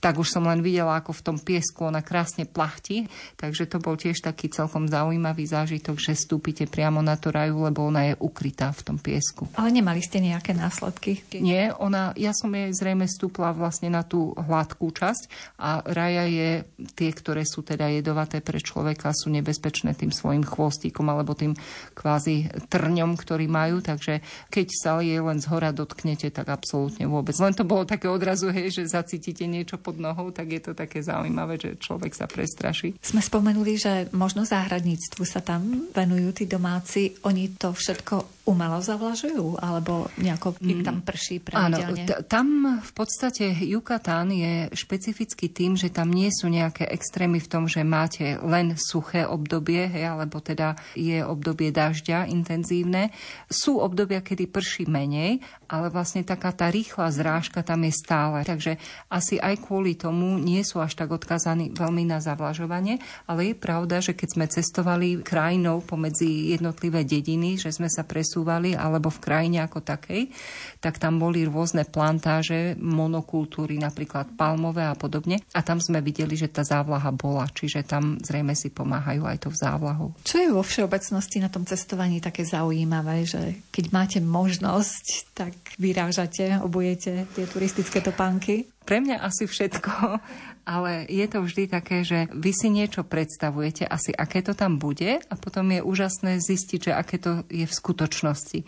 [0.00, 3.06] tak už som len videla, ako v tom piesku ona krásne plachti.
[3.36, 7.84] Takže to bol tiež taký celkom zaujímavý zážitok, že stúpite priamo na tú raju, lebo
[7.84, 9.46] ona je ukrytá v tom piesku.
[9.60, 11.20] Ale nemali ste nejaké následky?
[11.36, 16.50] Nie, ona, ja som jej zrejme stúpla vlastne na tú hladkú časť a raja je
[16.96, 21.52] tie, ktoré sú teda jedovaté pre človeka, sú nebezpečné tým svojim chvostíkom alebo tým
[21.92, 27.36] kvázi trňom, ktorý majú, takže keď sa jej len z hora dotknete, tak absolútne vôbec.
[27.36, 31.02] Len to bolo také odrazu, hej, že zacítite niečo pod nohou, tak je to také
[31.02, 32.94] zaujímavé, že človek sa prestraší.
[33.02, 37.18] Sme spomenuli, že možno záhradníctvu sa tam venujú tí domáci.
[37.26, 39.58] Oni to všetko umelo zavlažujú?
[39.58, 42.06] Alebo nejako im tam prší pravidelne?
[42.06, 42.46] Áno, t- tam
[42.78, 47.82] v podstate Yucatán je špecifický tým, že tam nie sú nejaké extrémy v tom, že
[47.82, 53.10] máte len suché obdobie, hej, alebo teda je obdobie dažďa intenzívne.
[53.50, 58.42] Sú obdobia, kedy prší menej, ale vlastne taká tá rýchla zrážka tam je stále.
[58.42, 58.74] Takže
[59.06, 62.98] asi aj kvôli tomu nie sú až tak odkazaní veľmi na zavlažovanie,
[63.30, 68.74] ale je pravda, že keď sme cestovali krajinou pomedzi jednotlivé dediny, že sme sa presúvali,
[68.74, 70.34] alebo v krajine ako takej,
[70.82, 75.38] tak tam boli rôzne plantáže, monokultúry, napríklad palmové a podobne.
[75.54, 79.48] A tam sme videli, že tá závlaha bola, čiže tam zrejme si pomáhajú aj to
[79.54, 80.18] závlahou.
[80.26, 85.06] Čo je vo všeobecnosti na tom cestovaní také zaujímavé, že keď máte možnosť,
[85.36, 88.68] tak vyrážate, obujete tie turistické topánky?
[88.84, 89.92] Pre mňa asi všetko,
[90.74, 95.20] ale je to vždy také, že vy si niečo predstavujete, asi aké to tam bude
[95.20, 98.60] a potom je úžasné zistiť, že aké to je v skutočnosti.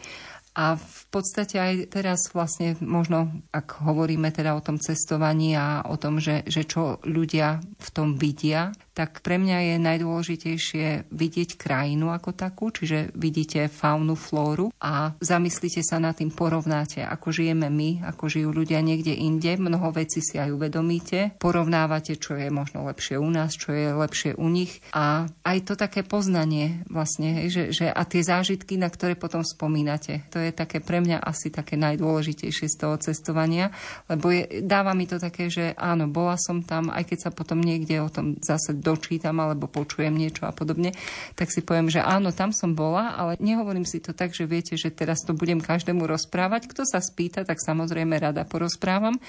[0.53, 5.97] A v podstate aj teraz vlastne možno, ak hovoríme teda o tom cestovaní a o
[5.97, 12.13] tom, že, že čo ľudia v tom vidia, tak pre mňa je najdôležitejšie vidieť krajinu
[12.13, 18.05] ako takú, čiže vidíte faunu, flóru a zamyslíte sa nad tým, porovnáte, ako žijeme my,
[18.05, 23.17] ako žijú ľudia niekde inde, mnoho vecí si aj uvedomíte, porovnávate, čo je možno lepšie
[23.17, 24.85] u nás, čo je lepšie u nich.
[24.93, 30.29] A aj to také poznanie vlastne, že, že a tie zážitky, na ktoré potom spomínate,
[30.29, 33.73] to je také pre mňa asi také najdôležitejšie z toho cestovania,
[34.13, 37.57] lebo je, dáva mi to také, že áno, bola som tam, aj keď sa potom
[37.63, 40.91] niekde o tom zase dočítam alebo počujem niečo a podobne,
[41.39, 44.75] tak si poviem, že áno, tam som bola, ale nehovorím si to tak, že viete,
[44.75, 46.67] že teraz to budem každému rozprávať.
[46.67, 49.23] Kto sa spýta, tak samozrejme rada porozprávam,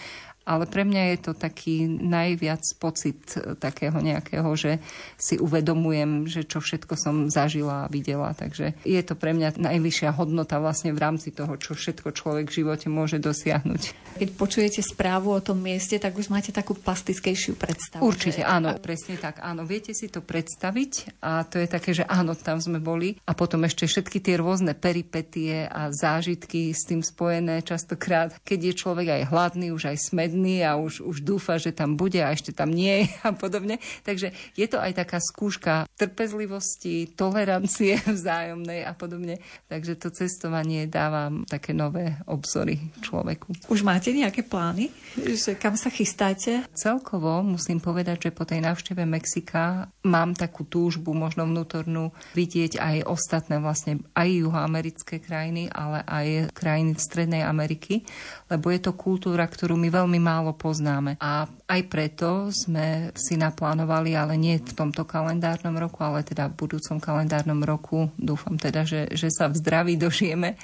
[0.43, 3.19] ale pre mňa je to taký najviac pocit
[3.57, 4.83] takého nejakého, že
[5.15, 8.35] si uvedomujem, že čo všetko som zažila a videla.
[8.35, 12.57] Takže je to pre mňa najvyššia hodnota vlastne v rámci toho, čo všetko človek v
[12.63, 13.81] živote môže dosiahnuť.
[14.19, 18.03] Keď počujete správu o tom mieste, tak už máte takú plastickejšiu predstavu.
[18.03, 18.47] Určite, že...
[18.47, 19.39] áno, presne tak.
[19.39, 23.31] Áno, viete si to predstaviť a to je také, že áno, tam sme boli a
[23.31, 29.07] potom ešte všetky tie rôzne peripetie a zážitky s tým spojené častokrát, keď je človek
[29.07, 32.49] aj hladný, už aj smed jedný a už, už dúfa, že tam bude a ešte
[32.49, 33.77] tam nie a podobne.
[34.01, 39.37] Takže je to aj taká skúška trpezlivosti, tolerancie vzájomnej a podobne.
[39.69, 43.69] Takže to cestovanie dáva také nové obzory človeku.
[43.69, 44.89] Už máte nejaké plány,
[45.21, 46.65] že kam sa chystáte?
[46.73, 52.95] Celkovo musím povedať, že po tej návšteve Mexika mám takú túžbu, možno vnútornú, vidieť aj
[53.05, 58.07] ostatné vlastne aj juhoamerické krajiny, ale aj krajiny v Strednej Ameriky,
[58.47, 61.19] lebo je to kultúra, ktorú my veľmi málo poznáme.
[61.19, 66.63] A aj preto sme si naplánovali, ale nie v tomto kalendárnom roku, ale teda v
[66.63, 70.55] budúcom kalendárnom roku, dúfam teda, že, že sa v zdraví dožijeme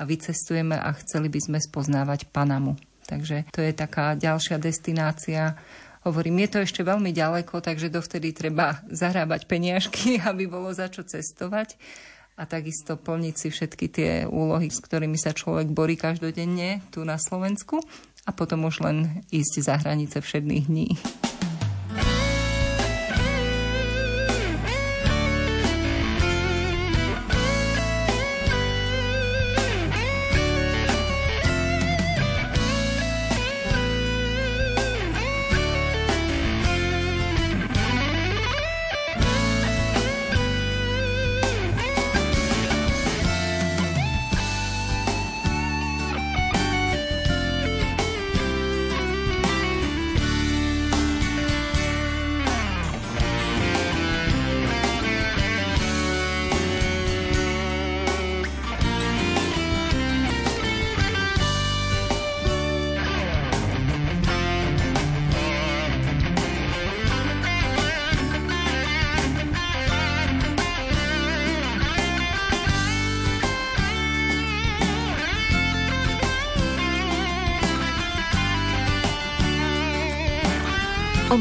[0.00, 2.80] a vycestujeme a chceli by sme spoznávať Panamu.
[3.04, 5.60] Takže to je taká ďalšia destinácia,
[6.04, 11.00] Hovorím, je to ešte veľmi ďaleko, takže dovtedy treba zarábať peniažky, aby bolo za čo
[11.00, 11.80] cestovať
[12.34, 17.14] a takisto plniť si všetky tie úlohy, s ktorými sa človek borí každodenne tu na
[17.14, 17.78] Slovensku
[18.26, 20.88] a potom už len ísť za hranice všedných dní.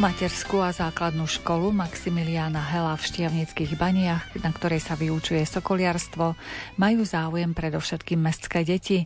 [0.03, 6.39] O materskú a základnú školu Maximiliána Hela v Štiavnických baniach, na ktorej sa vyučuje sokoliarstvo,
[6.79, 9.03] majú záujem predovšetkým mestské deti.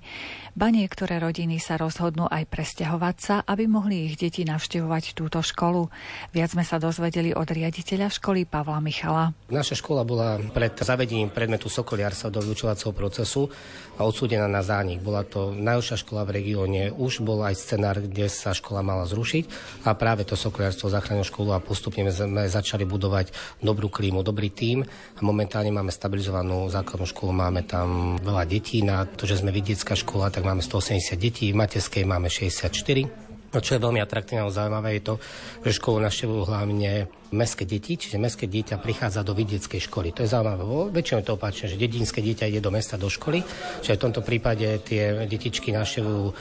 [0.53, 5.89] Banie, ktoré rodiny sa rozhodnú aj presťahovať sa, aby mohli ich deti navštevovať túto školu.
[6.37, 9.33] Viac sme sa dozvedeli od riaditeľa školy Pavla Michala.
[9.49, 13.49] Naša škola bola pred zavedením predmetu sokoliarstva do vyučovacieho procesu
[13.97, 15.01] a odsúdená na zánik.
[15.01, 16.93] Bola to najúžšia škola v regióne.
[16.93, 19.45] Už bol aj scenár, kde sa škola mala zrušiť
[19.89, 23.31] a práve to sokoliarstvo zachránilo školu a postupne sme začali budovať
[23.63, 24.83] dobrú klímu, dobrý tím.
[25.15, 29.95] A momentálne máme stabilizovanú základnú školu, máme tam veľa detí, na to, že sme vidiecká
[29.95, 34.51] škola, tak máme 180 detí, v materskej máme 64 No čo je veľmi atraktívne a
[34.51, 35.15] zaujímavé je to,
[35.63, 40.15] že školu naštevujú hlavne mestské deti, čiže mestské dieťa prichádza do vidieckej školy.
[40.15, 40.93] To je zaujímavé.
[40.93, 43.43] Väčšinou to opačne, že dedinské dieťa ide do mesta do školy,
[43.83, 46.31] čiže v tomto prípade tie detičky naštevujú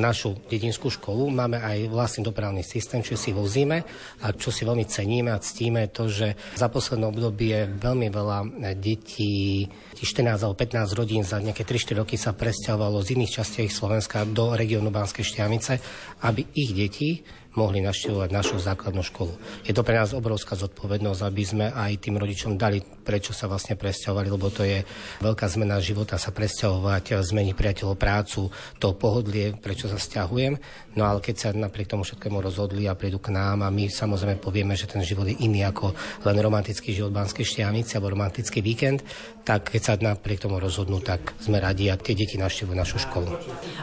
[0.00, 1.28] našu dedinskú školu.
[1.28, 3.84] Máme aj vlastný dopravný systém, čo si vozíme
[4.24, 8.38] a čo si veľmi ceníme a ctíme to, že za posledné obdobie veľmi veľa
[8.76, 14.24] detí, 14 alebo 15 rodín za nejaké 3-4 roky sa presťahovalo z iných častí Slovenska
[14.24, 15.76] do regiónu Banskej Štiavnice,
[16.24, 17.20] aby ich deti
[17.58, 19.34] mohli naštevovať našu základnú školu.
[19.66, 23.74] Je to pre nás obrovská zodpovednosť, aby sme aj tým rodičom dali, prečo sa vlastne
[23.74, 24.86] presťahovali, lebo to je
[25.18, 28.46] veľká zmena života sa presťahovať, zmeniť priateľov prácu,
[28.78, 30.54] to pohodlie, prečo sa stiahujem.
[30.94, 34.38] No ale keď sa napriek tomu všetkému rozhodli a prídu k nám a my samozrejme
[34.38, 35.90] povieme, že ten život je iný ako
[36.22, 39.02] len romantický život Banskej Štiavnice alebo romantický víkend,
[39.42, 43.34] tak keď sa napriek tomu rozhodnú, tak sme radi a tie deti navštevujú našu školu.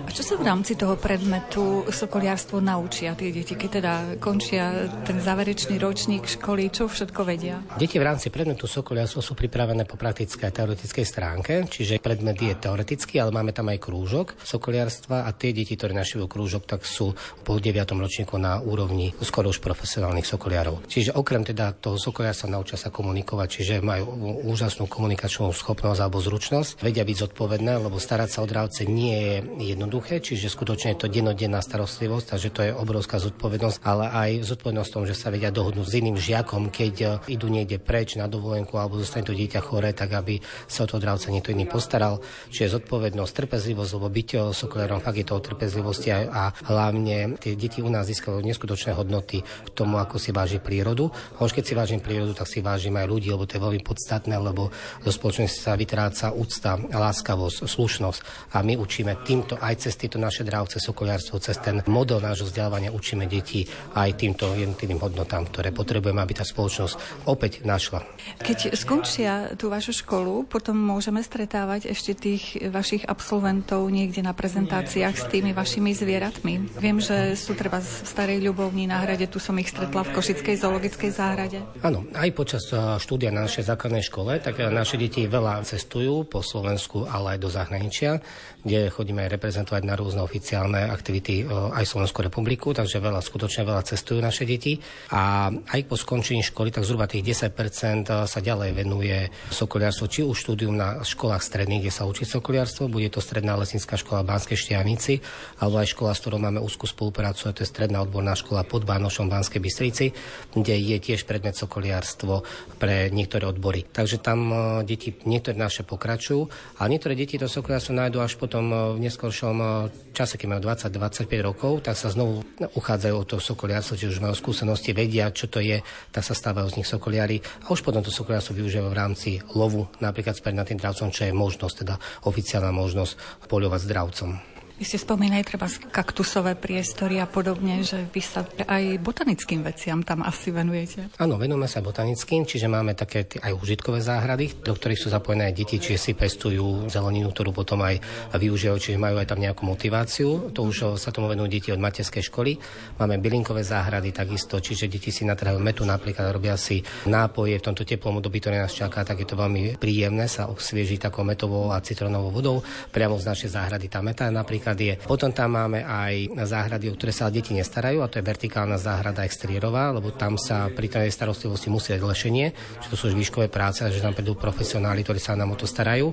[0.03, 3.57] A čo sa v rámci toho predmetu sokoliarstvo naučia tie deti?
[3.57, 7.57] keď teda končia ten záverečný ročník školy, čo všetko vedia?
[7.75, 12.53] Deti v rámci predmetu Sokoliarstvo sú pripravené po praktickej a teoretickej stránke, čiže predmet je
[12.55, 17.17] teoretický, ale máme tam aj krúžok Sokoliarstva a tie deti, ktoré naštujú krúžok, tak sú
[17.43, 17.73] po 9.
[17.97, 20.85] ročníku na úrovni skoro už profesionálnych sokoliarov.
[20.87, 24.05] Čiže okrem teda toho sokoliarstva naučia sa komunikovať, čiže majú
[24.47, 29.35] úžasnú komunikačnú schopnosť alebo zručnosť, vedia byť zodpovedné, lebo starať sa o dravce nie je
[29.73, 34.91] jednoduché, čiže skutočne je to denodenná starostlivosť, takže to je obrovská zodpovednosť ale aj zodpovednosť
[34.91, 38.99] tom, že sa vedia dohodnúť s iným žiakom, keď idú niekde preč na dovolenku alebo
[39.07, 42.19] zostane to dieťa chore, tak aby sa o to dravca niekto iný postaral.
[42.51, 47.55] Čiže zodpovednosť, trpezlivosť, lebo byť sokolérom fakt je to o trpezlivosti a, a hlavne tie
[47.55, 51.07] deti u nás získajú neskutočné hodnoty k tomu, ako si váži prírodu.
[51.39, 53.81] A už keď si vážim prírodu, tak si vážim aj ľudí, lebo to je veľmi
[53.81, 54.67] podstatné, lebo
[55.01, 58.19] zo spoločnosti sa vytráca úcta, láskavosť, slušnosť
[58.51, 62.91] a my učíme týmto aj cez tieto naše dravce sokoliarstvo, cez ten model nášho vzdelávania
[62.91, 68.01] učíme deti aj týmto jednotlivým hodnotám, ktoré potrebujeme, aby tá spoločnosť opäť našla.
[68.41, 75.11] Keď skončia tú vašu školu, potom môžeme stretávať ešte tých vašich absolventov niekde na prezentáciách
[75.11, 76.79] s tými vašimi zvieratmi.
[76.79, 80.55] Viem, že sú treba v Starej Ľubovni na hrade, tu som ich stretla v Košickej
[80.55, 81.59] zoologickej záhrade.
[81.83, 82.63] Áno, aj počas
[83.03, 87.49] štúdia na našej základnej škole, tak naše deti veľa cestujú po Slovensku, ale aj do
[87.51, 88.23] zahraničia,
[88.63, 93.83] kde chodíme aj reprezentovať na rôzne oficiálne aktivity aj Slovenskú republiku, takže veľa skutočne veľa
[93.83, 94.79] cestujú naše deti
[95.11, 100.37] a aj po skončení školy, tak zhruba tých 10% sa ďalej venuje sokoliarstvo, či už
[100.37, 104.57] štúdium na školách stredných, kde sa učí sokoliarstvo, bude to Stredná lesnická škola v Banskej
[104.57, 105.17] Štiavnici,
[105.57, 109.25] alebo aj škola, s ktorou máme úzkú spoluprácu, to je Stredná odborná škola pod Bánošom
[109.25, 110.05] v Banskej Bystrici,
[110.53, 112.45] kde je tiež predmet sokoliarstvo
[112.77, 113.81] pre niektoré odbory.
[113.89, 114.55] Takže tam e,
[114.85, 116.45] deti, niektoré naše pokračujú,
[116.77, 119.67] a niektoré deti to sokoliarstvo nájdú až potom e, v neskôršom e,
[120.13, 122.45] čase, keď majú 20-25 rokov, tak sa znovu
[122.77, 125.81] uchádzajú o to sokoliarstvo, či už majú skúsenosti, vedia, čo to je,
[126.13, 128.57] tak sa stávajú z nich sokoliari a už potom to sokoliarstvo
[128.91, 131.95] v rámci lovu, napríklad s tým dravcom, čo je možnosť, teda
[132.27, 134.56] oficiálna možnosť poľovať s dravcom.
[134.77, 140.21] Vy ste spomínali treba kaktusové priestory a podobne, že vy sa aj botanickým veciam tam
[140.21, 141.17] asi venujete.
[141.17, 145.57] Áno, venujeme sa botanickým, čiže máme také aj užitkové záhrady, do ktorých sú zapojené aj
[145.57, 147.97] deti, čiže si pestujú zeleninu, ktorú potom aj
[148.37, 150.53] využívajú, čiže majú aj tam nejakú motiváciu.
[150.53, 152.61] To už sa tomu venujú deti od materskej školy.
[153.01, 157.81] Máme bylinkové záhrady takisto, čiže deti si natrhajú metu, napríklad robia si nápoje v tomto
[157.81, 161.81] teplom období, ktoré nás čaká, tak je to veľmi príjemné sa osviežiť takou metovou a
[161.81, 162.57] citronovou vodou.
[162.93, 164.93] Priamo z našej záhrady tá meta napríklad záhrad je.
[165.07, 169.23] Potom tam máme aj záhrady, o ktoré sa deti nestarajú, a to je vertikálna záhrada
[169.23, 172.47] exteriérová, lebo tam sa pri tej starostlivosti musí dať lešenie,
[172.83, 175.63] že to sú už výškové práce, že tam prídu profesionáli, ktorí sa nám o to
[175.63, 176.11] starajú.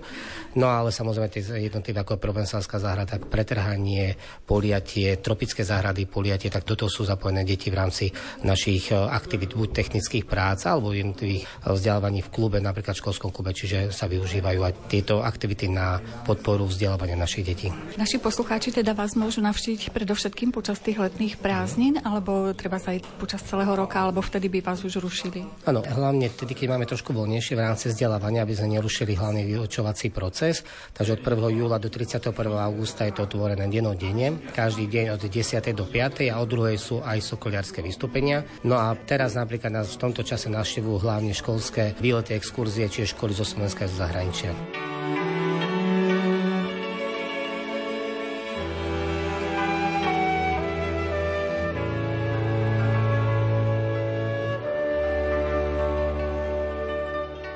[0.55, 4.15] No ale samozrejme tie jednotlivé ako provensálska záhrada, pretrhanie,
[4.47, 8.15] poliatie, tropické záhrady, poliatie, tak toto sú zapojené deti v rámci
[8.47, 13.35] našich e, aktivít, buď technických prác, alebo jednotlivých e, vzdelávaní v klube, napríklad v školskom
[13.35, 17.75] klube, čiže sa využívajú aj tieto aktivity na podporu vzdelávania našich detí.
[17.99, 23.01] Naši poslucháči teda vás môžu navštíviť predovšetkým počas tých letných prázdnin, alebo treba sa aj
[23.16, 25.49] počas celého roka, alebo vtedy by vás už rušili?
[25.64, 30.12] Áno, hlavne vtedy, keď máme trošku voľnejšie v rámci vzdelávania, aby sme nerušili hlavný vyučovací
[30.12, 30.61] proces.
[30.92, 31.57] Takže od 1.
[31.57, 32.36] júla do 31.
[32.53, 35.64] augusta je to otvorené denodenne, každý deň od 10.
[35.72, 36.28] do 5.
[36.28, 36.76] a od 2.
[36.76, 38.45] sú aj sokoliarské vystúpenia.
[38.61, 43.32] No a teraz napríklad nás v tomto čase navštevujú hlavne školské výlety, exkurzie, čiže školy
[43.32, 44.53] zo Slovenska a zahraničia.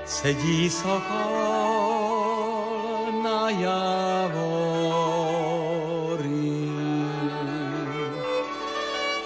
[0.09, 1.13] Sedí sokol
[3.21, 4.49] na javori.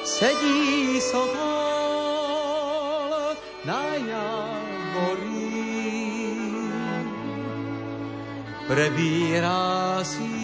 [0.03, 1.39] sedí sokol
[3.62, 5.55] na javorí.
[8.66, 10.35] Prebírá si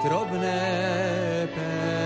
[0.00, 1.99] drobné pery.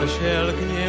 [0.00, 0.79] kto się lgnie.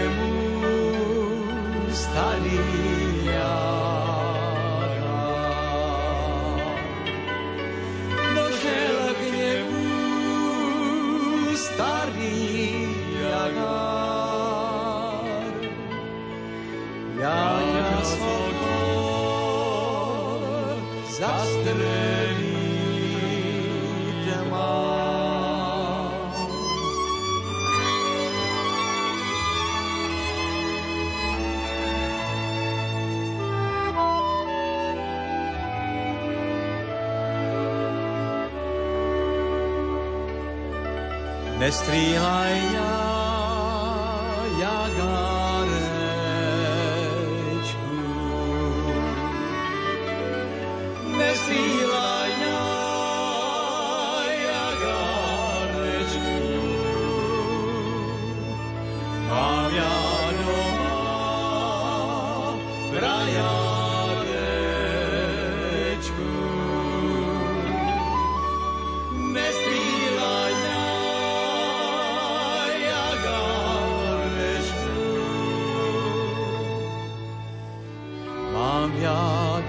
[41.71, 42.70] stříhaj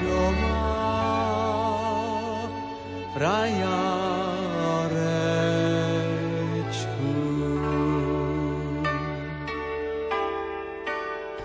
[0.00, 0.58] doma
[3.14, 4.01] prajarečku.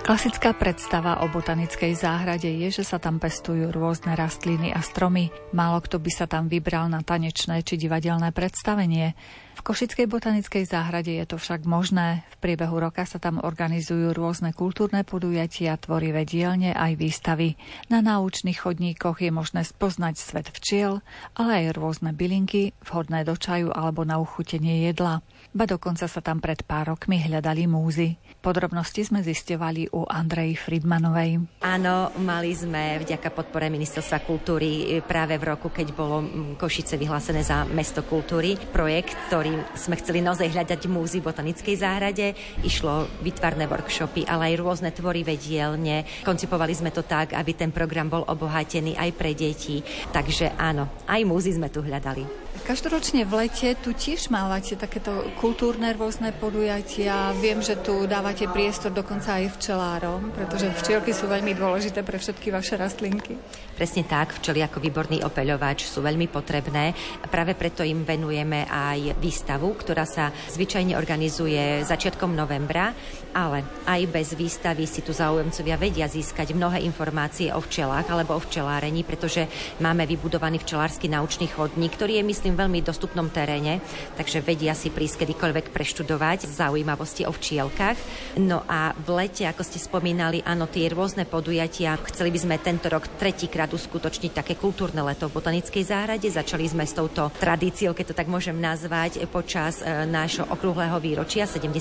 [0.08, 5.36] Klasická predstava o botanickej záhrade je, že sa tam pestujú rôzne rastliny a stromy.
[5.52, 9.20] Málo kto by sa tam vybral na tanečné či divadelné predstavenie.
[9.60, 12.24] V Košickej botanickej záhrade je to však možné.
[12.32, 17.60] V priebehu roka sa tam organizujú rôzne kultúrne podujatia, tvorivé dielne aj výstavy.
[17.92, 21.04] Na náučných chodníkoch je možné spoznať svet včiel,
[21.36, 25.20] ale aj rôzne bylinky, vhodné do čaju alebo na uchutenie jedla.
[25.58, 28.14] Ba dokonca sa tam pred pár rokmi hľadali múzy.
[28.46, 31.42] Podrobnosti sme zistovali u Andrej Friedmanovej.
[31.66, 36.22] Áno, mali sme vďaka podpore Ministerstva kultúry práve v roku, keď bolo
[36.62, 42.38] Košice vyhlásené za mesto kultúry, projekt, ktorým sme chceli naozaj hľadať múzy v botanickej záhrade.
[42.62, 46.06] Išlo vytvarné workshopy, ale aj rôzne tvorivé dielne.
[46.22, 49.82] Koncipovali sme to tak, aby ten program bol obohatený aj pre deti.
[50.14, 52.46] Takže áno, aj múzy sme tu hľadali.
[52.68, 57.32] Každoročne v lete tu tiež mávate takéto kultúrne rôzne podujatia.
[57.40, 62.52] Viem, že tu dávate priestor dokonca aj včelárom, pretože včielky sú veľmi dôležité pre všetky
[62.52, 63.40] vaše rastlinky.
[63.78, 66.98] Presne tak, včely ako výborný opeľovač sú veľmi potrebné.
[67.30, 72.98] Práve preto im venujeme aj výstavu, ktorá sa zvyčajne organizuje začiatkom novembra,
[73.38, 78.42] ale aj bez výstavy si tu záujemcovia vedia získať mnohé informácie o včelách alebo o
[78.42, 79.46] včelárení, pretože
[79.78, 83.78] máme vybudovaný včelársky naučný chodník, ktorý je, myslím, veľmi dostupnom teréne,
[84.18, 88.02] takže vedia si prísť kedykoľvek preštudovať zaujímavosti o včielkach.
[88.42, 91.94] No a v lete, ako ste spomínali, áno, tie rôzne podujatia.
[92.10, 96.28] Chceli by sme tento rok tretíkrát uskutočniť také kultúrne leto v Botanickej záhrade.
[96.32, 101.44] Začali sme s touto tradíciou, keď to tak môžem nazvať, počas e, nášho okrúhleho výročia,
[101.44, 101.76] 70.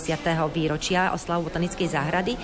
[0.51, 2.35] výročia oslavu Botanickej záhrady.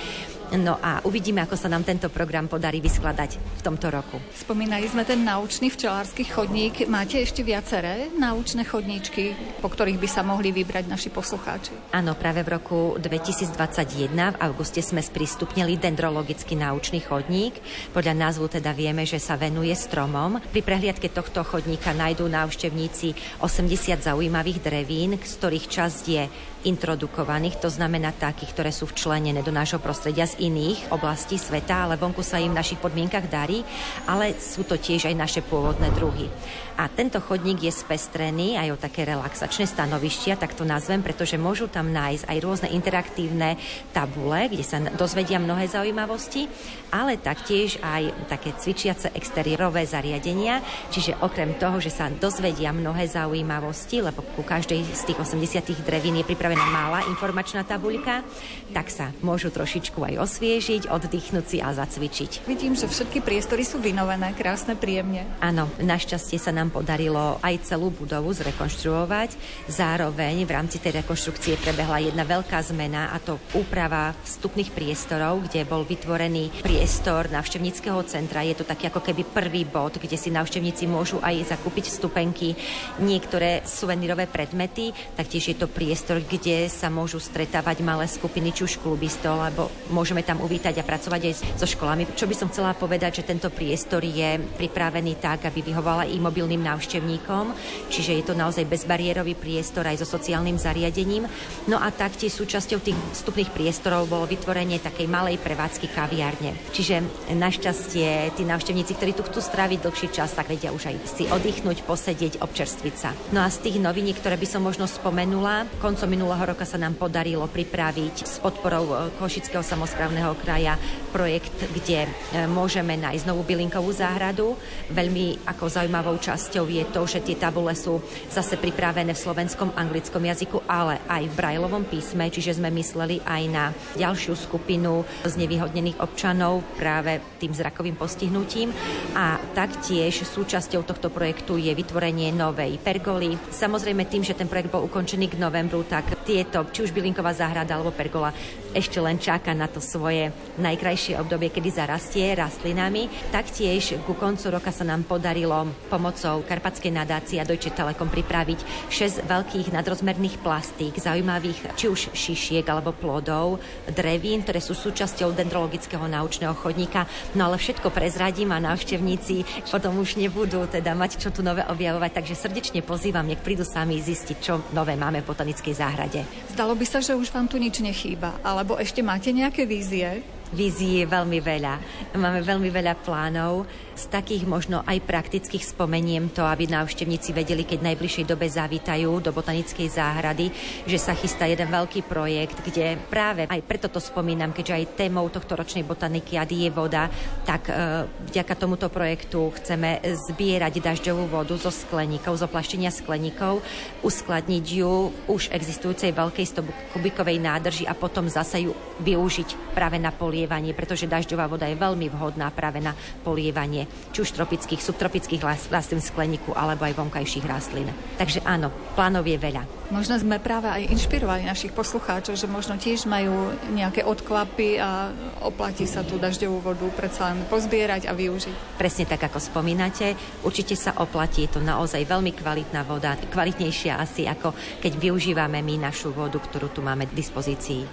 [0.53, 4.21] No a uvidíme, ako sa nám tento program podarí vyskladať v tomto roku.
[4.37, 6.85] Spomínali sme ten naučný včelársky chodník.
[6.93, 9.33] Máte ešte viaceré naučné chodníčky,
[9.65, 11.73] po ktorých by sa mohli vybrať naši poslucháči?
[11.97, 17.57] Áno, práve v roku 2021 v auguste sme sprístupnili dendrologický naučný chodník.
[17.97, 20.41] Podľa názvu teda vieme, že sa venuje stromom.
[20.51, 26.25] Pri prehliadke tohto chodníka nájdú návštevníci 80 zaujímavých drevín, z ktorých časť je
[26.63, 31.99] introdukovaných, to znamená takých, ktoré sú včlenené do nášho prostredia z iných oblastí sveta, ale
[31.99, 33.67] vonku sa im v našich podmienkach darí,
[34.07, 36.31] ale sú to tiež aj naše pôvodné druhy.
[36.77, 41.67] A tento chodník je spestrený aj o také relaxačné stanovištia, tak to nazvem, pretože môžu
[41.67, 43.57] tam nájsť aj rôzne interaktívne
[43.91, 46.47] tabule, kde sa dozvedia mnohé zaujímavosti,
[46.93, 50.61] ale taktiež aj také cvičiace exteriérové zariadenia,
[50.93, 56.21] čiže okrem toho, že sa dozvedia mnohé zaujímavosti, lebo ku každej z tých 80 drevín
[56.21, 58.23] je pripravená malá informačná tabuľka,
[58.71, 62.47] tak sa môžu trošičku aj osviežiť, oddychnúť si a zacvičiť.
[62.47, 65.27] Vidím, že všetky priestory sú vynovené, krásne, príjemne.
[65.43, 69.35] Áno, našťastie sa nám podarilo aj celú budovu zrekonštruovať.
[69.73, 75.65] Zároveň v rámci tej rekonštrukcie prebehla jedna veľká zmena a to úprava vstupných priestorov, kde
[75.65, 78.45] bol vytvorený priestor návštevníckého centra.
[78.45, 82.53] Je to taký ako keby prvý bod, kde si návštevníci môžu aj zakúpiť vstupenky,
[83.01, 88.83] niektoré suvenírové predmety, taktiež je to priestor, kde sa môžu stretávať malé skupiny, či už
[88.85, 92.05] klubistov, alebo môžeme tam uvítať a pracovať aj so školami.
[92.13, 96.52] Čo by som chcela povedať, že tento priestor je pripravený tak, aby vyhovala i mobilným
[96.61, 97.57] návštevníkom,
[97.89, 101.25] čiže je to naozaj bezbariérový priestor aj so sociálnym zariadením.
[101.65, 106.53] No a taktiež súčasťou tých vstupných priestorov bolo vytvorenie takej malej prevádzky kaviárne.
[106.77, 107.01] Čiže
[107.33, 111.87] našťastie tí návštevníci, ktorí tu chcú stráviť dlhší čas, tak vedia už aj si oddychnúť,
[111.87, 113.15] posedieť, občerstviť sa.
[113.31, 116.99] No a z tých noviniek, ktoré by som možno spomenula, koncom minulého roka sa nám
[116.99, 120.75] podarilo pripraviť s podporou e, Košického samozprávneho kraja
[121.15, 122.09] projekt, kde e,
[122.49, 124.57] môžeme nájsť novú bylinkovú záhradu.
[124.91, 130.27] Veľmi ako zaujímavou časťou je to, že tie tabule sú zase pripravené v slovenskom, anglickom
[130.27, 136.67] jazyku, ale aj v brajlovom písme, čiže sme mysleli aj na ďalšiu skupinu znevýhodnených občanov
[136.75, 138.75] práve tým zrakovým postihnutím.
[139.15, 143.39] A taktiež súčasťou tohto projektu je vytvorenie novej pergoly.
[143.55, 147.79] Samozrejme tým, že ten projekt bol ukončený k novembru, tak tieto, či už bylinková záhrada
[147.79, 148.35] alebo pergola,
[148.73, 153.09] ešte len čaká na to svoje najkrajšie obdobie, kedy zarastie rastlinami.
[153.31, 159.29] Taktiež ku koncu roka sa nám podarilo pomocou Karpatskej nadácie a Deutsche Telekom pripraviť 6
[159.29, 163.61] veľkých nadrozmerných plastík, zaujímavých či už šišiek alebo plodov,
[163.93, 167.05] drevín, ktoré sú súčasťou dendrologického naučného chodníka.
[167.37, 172.11] No ale všetko prezradím a návštevníci potom už nebudú teda mať čo tu nové objavovať,
[172.23, 176.21] takže srdečne pozývam, nech prídu sami zistiť, čo nové máme v botanickej záhrade.
[176.53, 180.23] Zdalo by sa, že už vám tu nič nechýba, alebo ešte máte nejaké vízie?
[180.53, 181.75] Vízií je veľmi veľa.
[182.21, 183.65] Máme veľmi veľa plánov.
[183.97, 189.21] Z takých možno aj praktických spomeniem to, aby návštevníci vedeli, keď v najbližšej dobe zavítajú
[189.25, 190.53] do botanickej záhrady,
[190.85, 195.25] že sa chystá jeden veľký projekt, kde práve aj preto to spomínam, keďže aj témou
[195.33, 197.09] tohto ročnej botaniky je voda,
[197.49, 203.65] tak e, vďaka tomuto projektu chceme zbierať dažďovú vodu zo skleníkov, zo plaštenia skleníkov,
[204.05, 204.93] uskladniť ju
[205.33, 211.07] už existujúcej veľkej 100 kubikovej nádrži a potom zase ju využiť práve na polievanie, pretože
[211.07, 215.39] dažďová voda je veľmi vhodná práve na polievanie či už tropických, subtropických
[215.71, 217.87] rastlín skleníku alebo aj vonkajších rastlín.
[218.19, 219.63] Takže áno, plánov je veľa.
[219.95, 225.15] Možno sme práve aj inšpirovali našich poslucháčov, že možno tiež majú nejaké odklapy a
[225.47, 228.83] oplatí sa tú dažďovú vodu predsa len pozbierať a využiť.
[228.83, 234.27] Presne tak, ako spomínate, určite sa oplatí, je to naozaj veľmi kvalitná voda, kvalitnejšia asi
[234.27, 234.51] ako
[234.83, 237.87] keď využívame my našu vodu, ktorú tu máme k dispozícii.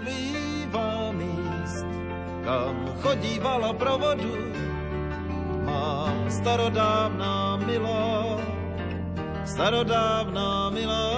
[0.00, 0.29] Míst,
[2.50, 4.34] kam chodívala pro vodu
[5.62, 8.42] má starodávná milá,
[9.46, 11.10] starodávná milá,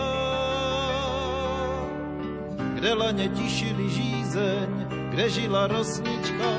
[2.77, 4.69] kde laně tišili žízeň,
[5.09, 6.53] kde žila rosnička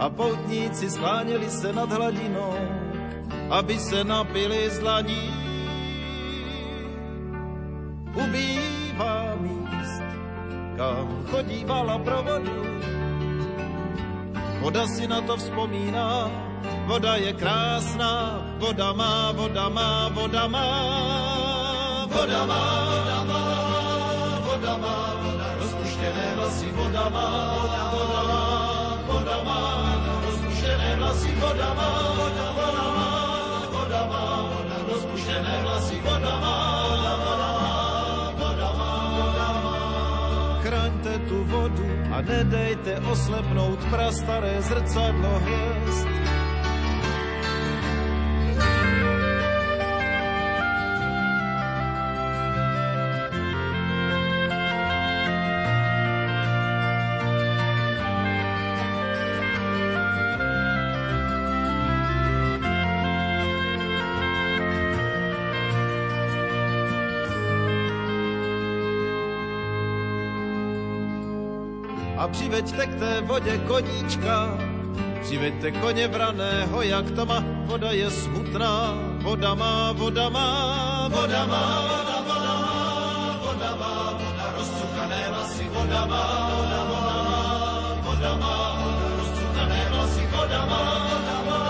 [0.00, 2.56] a poutníci skláněli se nad hladinou,
[3.52, 5.28] aby se napili z dlaní.
[10.80, 12.56] Kam chodívala pro vodu,
[14.60, 16.28] Voda si na to vzpomíná,
[16.84, 20.68] voda je krásná, voda má, voda má, voda má,
[22.08, 22.62] voda má,
[22.92, 23.42] voda má,
[24.44, 24.96] voda má,
[25.60, 27.26] rozpuštěné vlasy, voda má,
[27.56, 28.42] voda má,
[29.08, 29.60] voda má,
[30.28, 31.88] rozpuštěné vlasy, voda má,
[32.20, 32.68] voda má,
[33.72, 34.24] voda má,
[34.92, 36.56] rozpuštěné vlasy, voda má,
[36.88, 37.39] voda má,
[41.30, 46.09] tu vodu, a nedejte oslepnout prastaré zrcadlo hviezd.
[72.32, 74.58] Přiveďte k té vodě koníčka,
[75.22, 81.64] přiveďte koně vraného, jak to má, voda je smutná, voda má, voda má, voda má,
[81.82, 82.40] voda má,
[83.44, 86.24] voda má, voda rozcukané vlasy, voda má,
[86.56, 87.04] voda má,
[88.02, 91.60] voda má, voda rozcukané vlasy, voda má, voda má,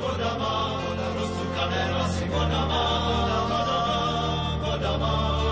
[0.00, 0.54] voda má,
[0.86, 5.42] voda rozcukané vlasy, voda má, voda má, voda má,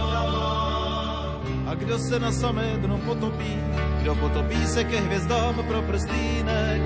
[2.01, 3.61] se na samé dno potopí,
[4.01, 6.83] kdo potopí se ke hvězdám pro prstýnek.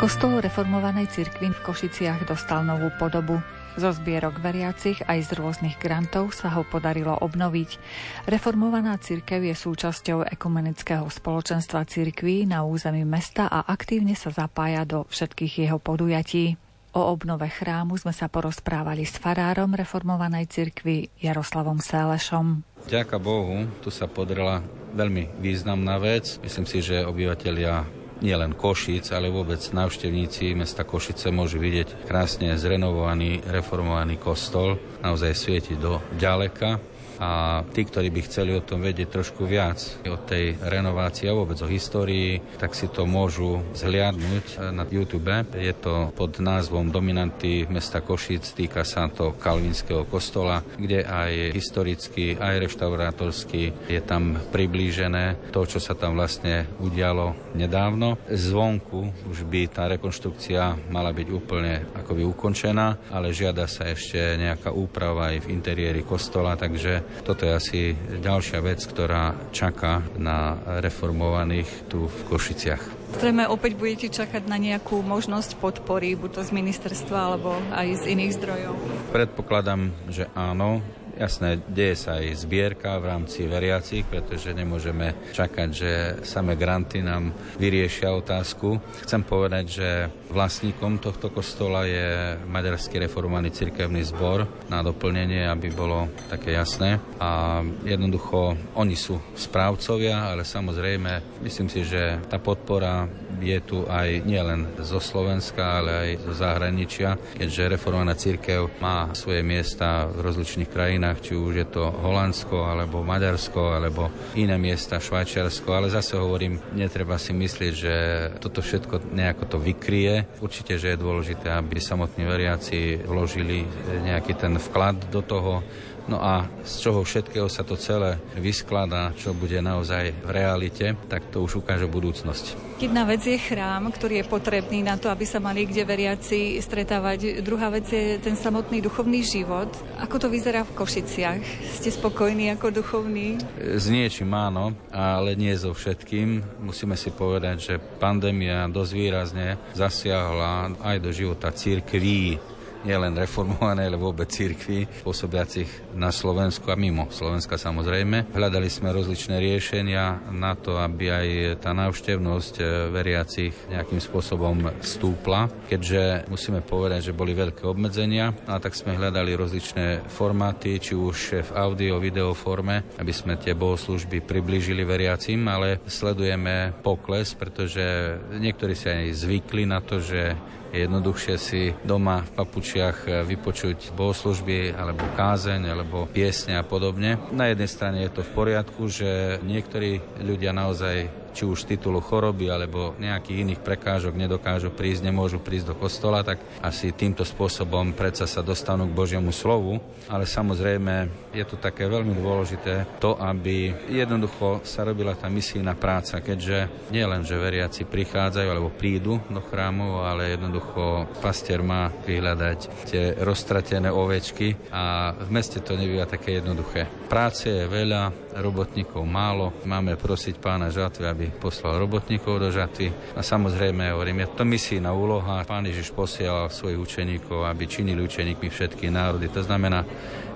[0.00, 3.36] Kostol reformovanej cirkvi v Košiciach dostal novú podobu.
[3.80, 7.80] Zo zbierok veriacich aj z rôznych grantov sa ho podarilo obnoviť.
[8.28, 15.08] Reformovaná cirkev je súčasťou ekumenického spoločenstva cirkví na území mesta a aktívne sa zapája do
[15.08, 16.60] všetkých jeho podujatí.
[16.92, 22.60] O obnove chrámu sme sa porozprávali s farárom reformovanej cirkvi Jaroslavom Sélešom.
[22.84, 24.60] Ďaká Bohu, tu sa podrela
[24.92, 26.36] veľmi významná vec.
[26.44, 33.40] Myslím si, že obyvateľia nielen Košic, ale vôbec návštevníci mesta Košice môžu vidieť krásne zrenovovaný,
[33.48, 34.76] reformovaný kostol.
[35.00, 36.89] Naozaj svieti do ďaleka
[37.20, 39.76] a tí, ktorí by chceli o tom vedieť trošku viac,
[40.08, 45.28] o tej renovácii a vôbec o histórii, tak si to môžu zhliadnúť na YouTube.
[45.52, 52.40] Je to pod názvom Dominanty mesta Košic, týka sa to Kalvinského kostola, kde aj historicky,
[52.40, 58.16] aj reštaurátorsky je tam priblížené to, čo sa tam vlastne udialo nedávno.
[58.32, 64.72] Zvonku už by tá rekonštrukcia mala byť úplne akoby ukončená, ale žiada sa ešte nejaká
[64.72, 67.80] úprava aj v interiéri kostola, takže toto je asi
[68.20, 73.00] ďalšia vec, ktorá čaká na reformovaných tu v Košiciach.
[73.18, 78.14] Zrejme opäť budete čakať na nejakú možnosť podpory, buď to z ministerstva, alebo aj z
[78.14, 78.74] iných zdrojov?
[79.10, 80.78] Predpokladám, že áno.
[81.20, 85.92] Jasné, deje sa aj zbierka v rámci veriacich, pretože nemôžeme čakať, že
[86.24, 88.80] same granty nám vyriešia otázku.
[89.04, 89.88] Chcem povedať, že
[90.32, 96.96] vlastníkom tohto kostola je Maďarský reformovaný cirkevný zbor na doplnenie, aby bolo také jasné.
[97.20, 103.04] A jednoducho oni sú správcovia, ale samozrejme myslím si, že tá podpora
[103.40, 109.40] je tu aj nielen zo Slovenska, ale aj zo zahraničia, keďže reformovaná církev má svoje
[109.40, 115.68] miesta v rozličných krajinách, či už je to Holandsko, alebo Maďarsko, alebo iné miesta, Švajčiarsko,
[115.74, 117.94] ale zase hovorím, netreba si myslieť, že
[118.38, 120.30] toto všetko nejako to vykrie.
[120.38, 123.66] Určite, že je dôležité, aby samotní veriaci vložili
[124.06, 125.66] nejaký ten vklad do toho,
[126.10, 131.30] No a z čoho všetkého sa to celé vyskladá, čo bude naozaj v realite, tak
[131.30, 132.74] to už ukáže budúcnosť.
[132.82, 137.44] Jedna vec je chrám, ktorý je potrebný na to, aby sa mali kde veriaci stretávať.
[137.46, 139.70] Druhá vec je ten samotný duchovný život.
[140.02, 141.40] Ako to vyzerá v Košiciach?
[141.78, 143.38] Ste spokojní ako duchovní?
[143.60, 146.42] S niečím áno, ale nie so všetkým.
[146.64, 152.40] Musíme si povedať, že pandémia dosť výrazne zasiahla aj do života církví
[152.84, 158.32] nielen reformované, ale vôbec církvy pôsobiacich na Slovensku a mimo Slovenska samozrejme.
[158.32, 161.28] Hľadali sme rozličné riešenia na to, aby aj
[161.60, 168.56] tá návštevnosť e, veriacich nejakým spôsobom stúpla, keďže musíme povedať, že boli veľké obmedzenia a
[168.56, 174.24] tak sme hľadali rozličné formáty, či už v audio, video forme, aby sme tie bohoslužby
[174.24, 180.34] priblížili veriacim, ale sledujeme pokles, pretože niektorí sa aj zvykli na to, že
[180.70, 187.18] je jednoduchšie si doma v papučiach eh, vypočuť bohoslužby alebo kázeň alebo piesne a podobne.
[187.34, 192.02] Na jednej strane je to v poriadku, že niektorí ľudia naozaj či už z titulu
[192.02, 197.94] choroby alebo nejakých iných prekážok nedokážu prísť, nemôžu prísť do kostola, tak asi týmto spôsobom
[197.94, 199.78] predsa sa dostanú k Božiemu slovu.
[200.10, 206.18] Ale samozrejme je to také veľmi dôležité to, aby jednoducho sa robila tá misijná práca,
[206.18, 212.58] keďže nie len, že veriaci prichádzajú alebo prídu do chrámov, ale jednoducho pastier má vyhľadať
[212.90, 216.90] tie roztratené ovečky a v meste to nebýva také jednoduché.
[217.06, 222.88] Práce je veľa, robotníkov málo, máme prosiť pána žatvy, aby poslal robotníkov do žatvy.
[223.12, 225.44] A samozrejme, hovorím, je to misijná úloha.
[225.44, 229.28] Pán Ježiš posielal svojich učeníkov, aby činili učeníkmi všetky národy.
[229.28, 229.84] To znamená,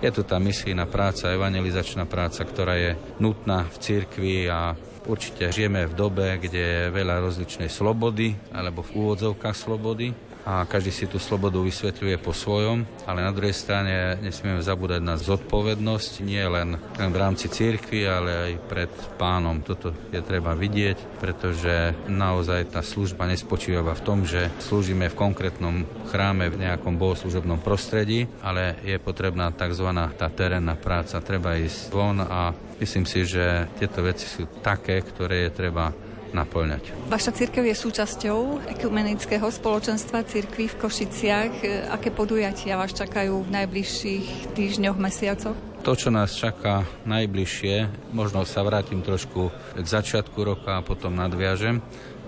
[0.04, 5.84] je tu tá misijná práca, evangelizačná práca, ktorá je nutná v cirkvi a Určite žijeme
[5.84, 11.16] v dobe, kde je veľa rozličnej slobody, alebo v úvodzovkách slobody a každý si tú
[11.16, 17.16] slobodu vysvetľuje po svojom, ale na druhej strane nesmieme zabúdať na zodpovednosť, nie len v
[17.16, 19.64] rámci cirkvi, ale aj pred pánom.
[19.64, 25.88] Toto je treba vidieť, pretože naozaj tá služba nespočíva v tom, že slúžime v konkrétnom
[26.12, 29.88] chráme v nejakom bohoslužobnom prostredí, ale je potrebná tzv.
[30.20, 31.24] tá terénna práca.
[31.24, 32.52] Treba ísť von a
[32.84, 36.03] myslím si, že tieto veci sú také, ktoré je treba
[36.34, 36.90] naplňať.
[37.06, 41.54] Vaša církev je súčasťou ekumenického spoločenstva církvy v Košiciach.
[41.94, 45.54] Aké podujatia vás čakajú v najbližších týždňoch, mesiacoch?
[45.84, 51.84] To, čo nás čaká najbližšie, možno sa vrátim trošku k začiatku roka a potom nadviažem.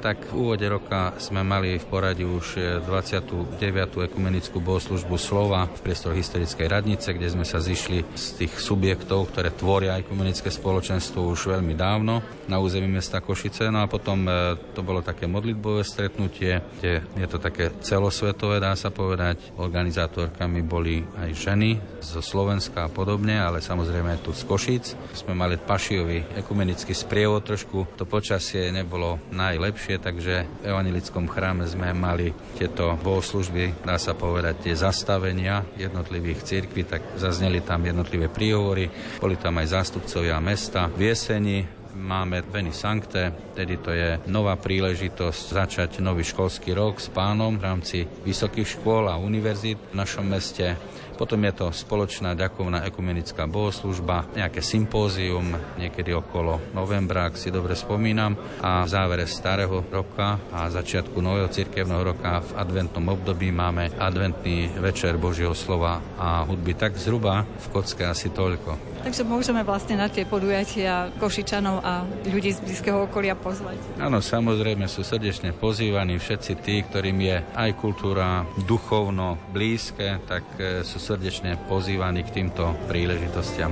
[0.07, 3.59] Tak v úvode roka sme mali v poradí už 29.
[4.07, 9.51] ekumenickú bohoslužbu Slova v priestore historickej radnice, kde sme sa zišli z tých subjektov, ktoré
[9.51, 13.67] tvoria ekumenické spoločenstvo už veľmi dávno na území mesta Košice.
[13.75, 18.79] No a potom e, to bolo také modlitbové stretnutie, kde je to také celosvetové, dá
[18.79, 19.59] sa povedať.
[19.59, 24.85] Organizátorkami boli aj ženy zo Slovenska a podobne, ale samozrejme aj tu z Košic.
[25.19, 27.99] Sme mali Pašiový ekumenický sprievod trošku.
[27.99, 34.69] To počasie nebolo najlepšie, takže v evangelickom chráme sme mali tieto bohoslužby, dá sa povedať,
[34.69, 38.89] tie zastavenia jednotlivých cirkví, tak zazneli tam jednotlivé príhovory,
[39.21, 40.89] boli tam aj zástupcovia mesta.
[40.89, 41.65] V jeseni
[41.97, 47.65] máme Veni Sancte, tedy to je nová príležitosť začať nový školský rok s pánom v
[47.65, 50.77] rámci vysokých škôl a univerzít v našom meste.
[51.17, 57.73] Potom je to spoločná ďakovná ekumenická bohoslužba, nejaké sympózium, niekedy okolo novembra, ak si dobre
[57.73, 63.97] spomínam, a v závere starého roka a začiatku nového cirkevného roka v adventnom období máme
[63.97, 66.77] adventný večer Božieho slova a hudby.
[66.77, 69.01] Tak zhruba v kocke asi toľko.
[69.07, 73.79] Takže môžeme vlastne na tie podujatia Košičanov a ľudí z blízkeho okolia pozvať.
[74.03, 80.83] Áno, samozrejme sú srdečne pozývaní všetci tí, ktorým je aj kultúra duchovno blízke, tak e,
[80.83, 83.71] sú srdečne pozývaní k týmto príležitostiam.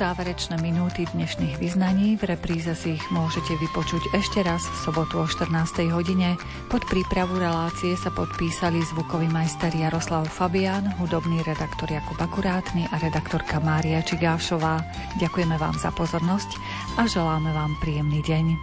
[0.00, 5.28] Záverečné minúty dnešných vyznaní, v repríze si ich môžete vypočuť ešte raz v sobotu o
[5.28, 5.52] 14.
[5.92, 6.40] hodine.
[6.72, 13.60] Pod prípravu relácie sa podpísali zvukový majster Jaroslav Fabian, hudobný redaktor Jakub Akurátny a redaktorka
[13.60, 14.80] Mária Čigášová.
[15.20, 16.56] Ďakujeme vám za pozornosť
[16.96, 18.56] a želáme vám príjemný deň.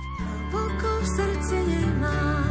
[0.50, 2.47] Poko v srdci nemám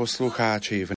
[0.00, 0.88] poslucháči, v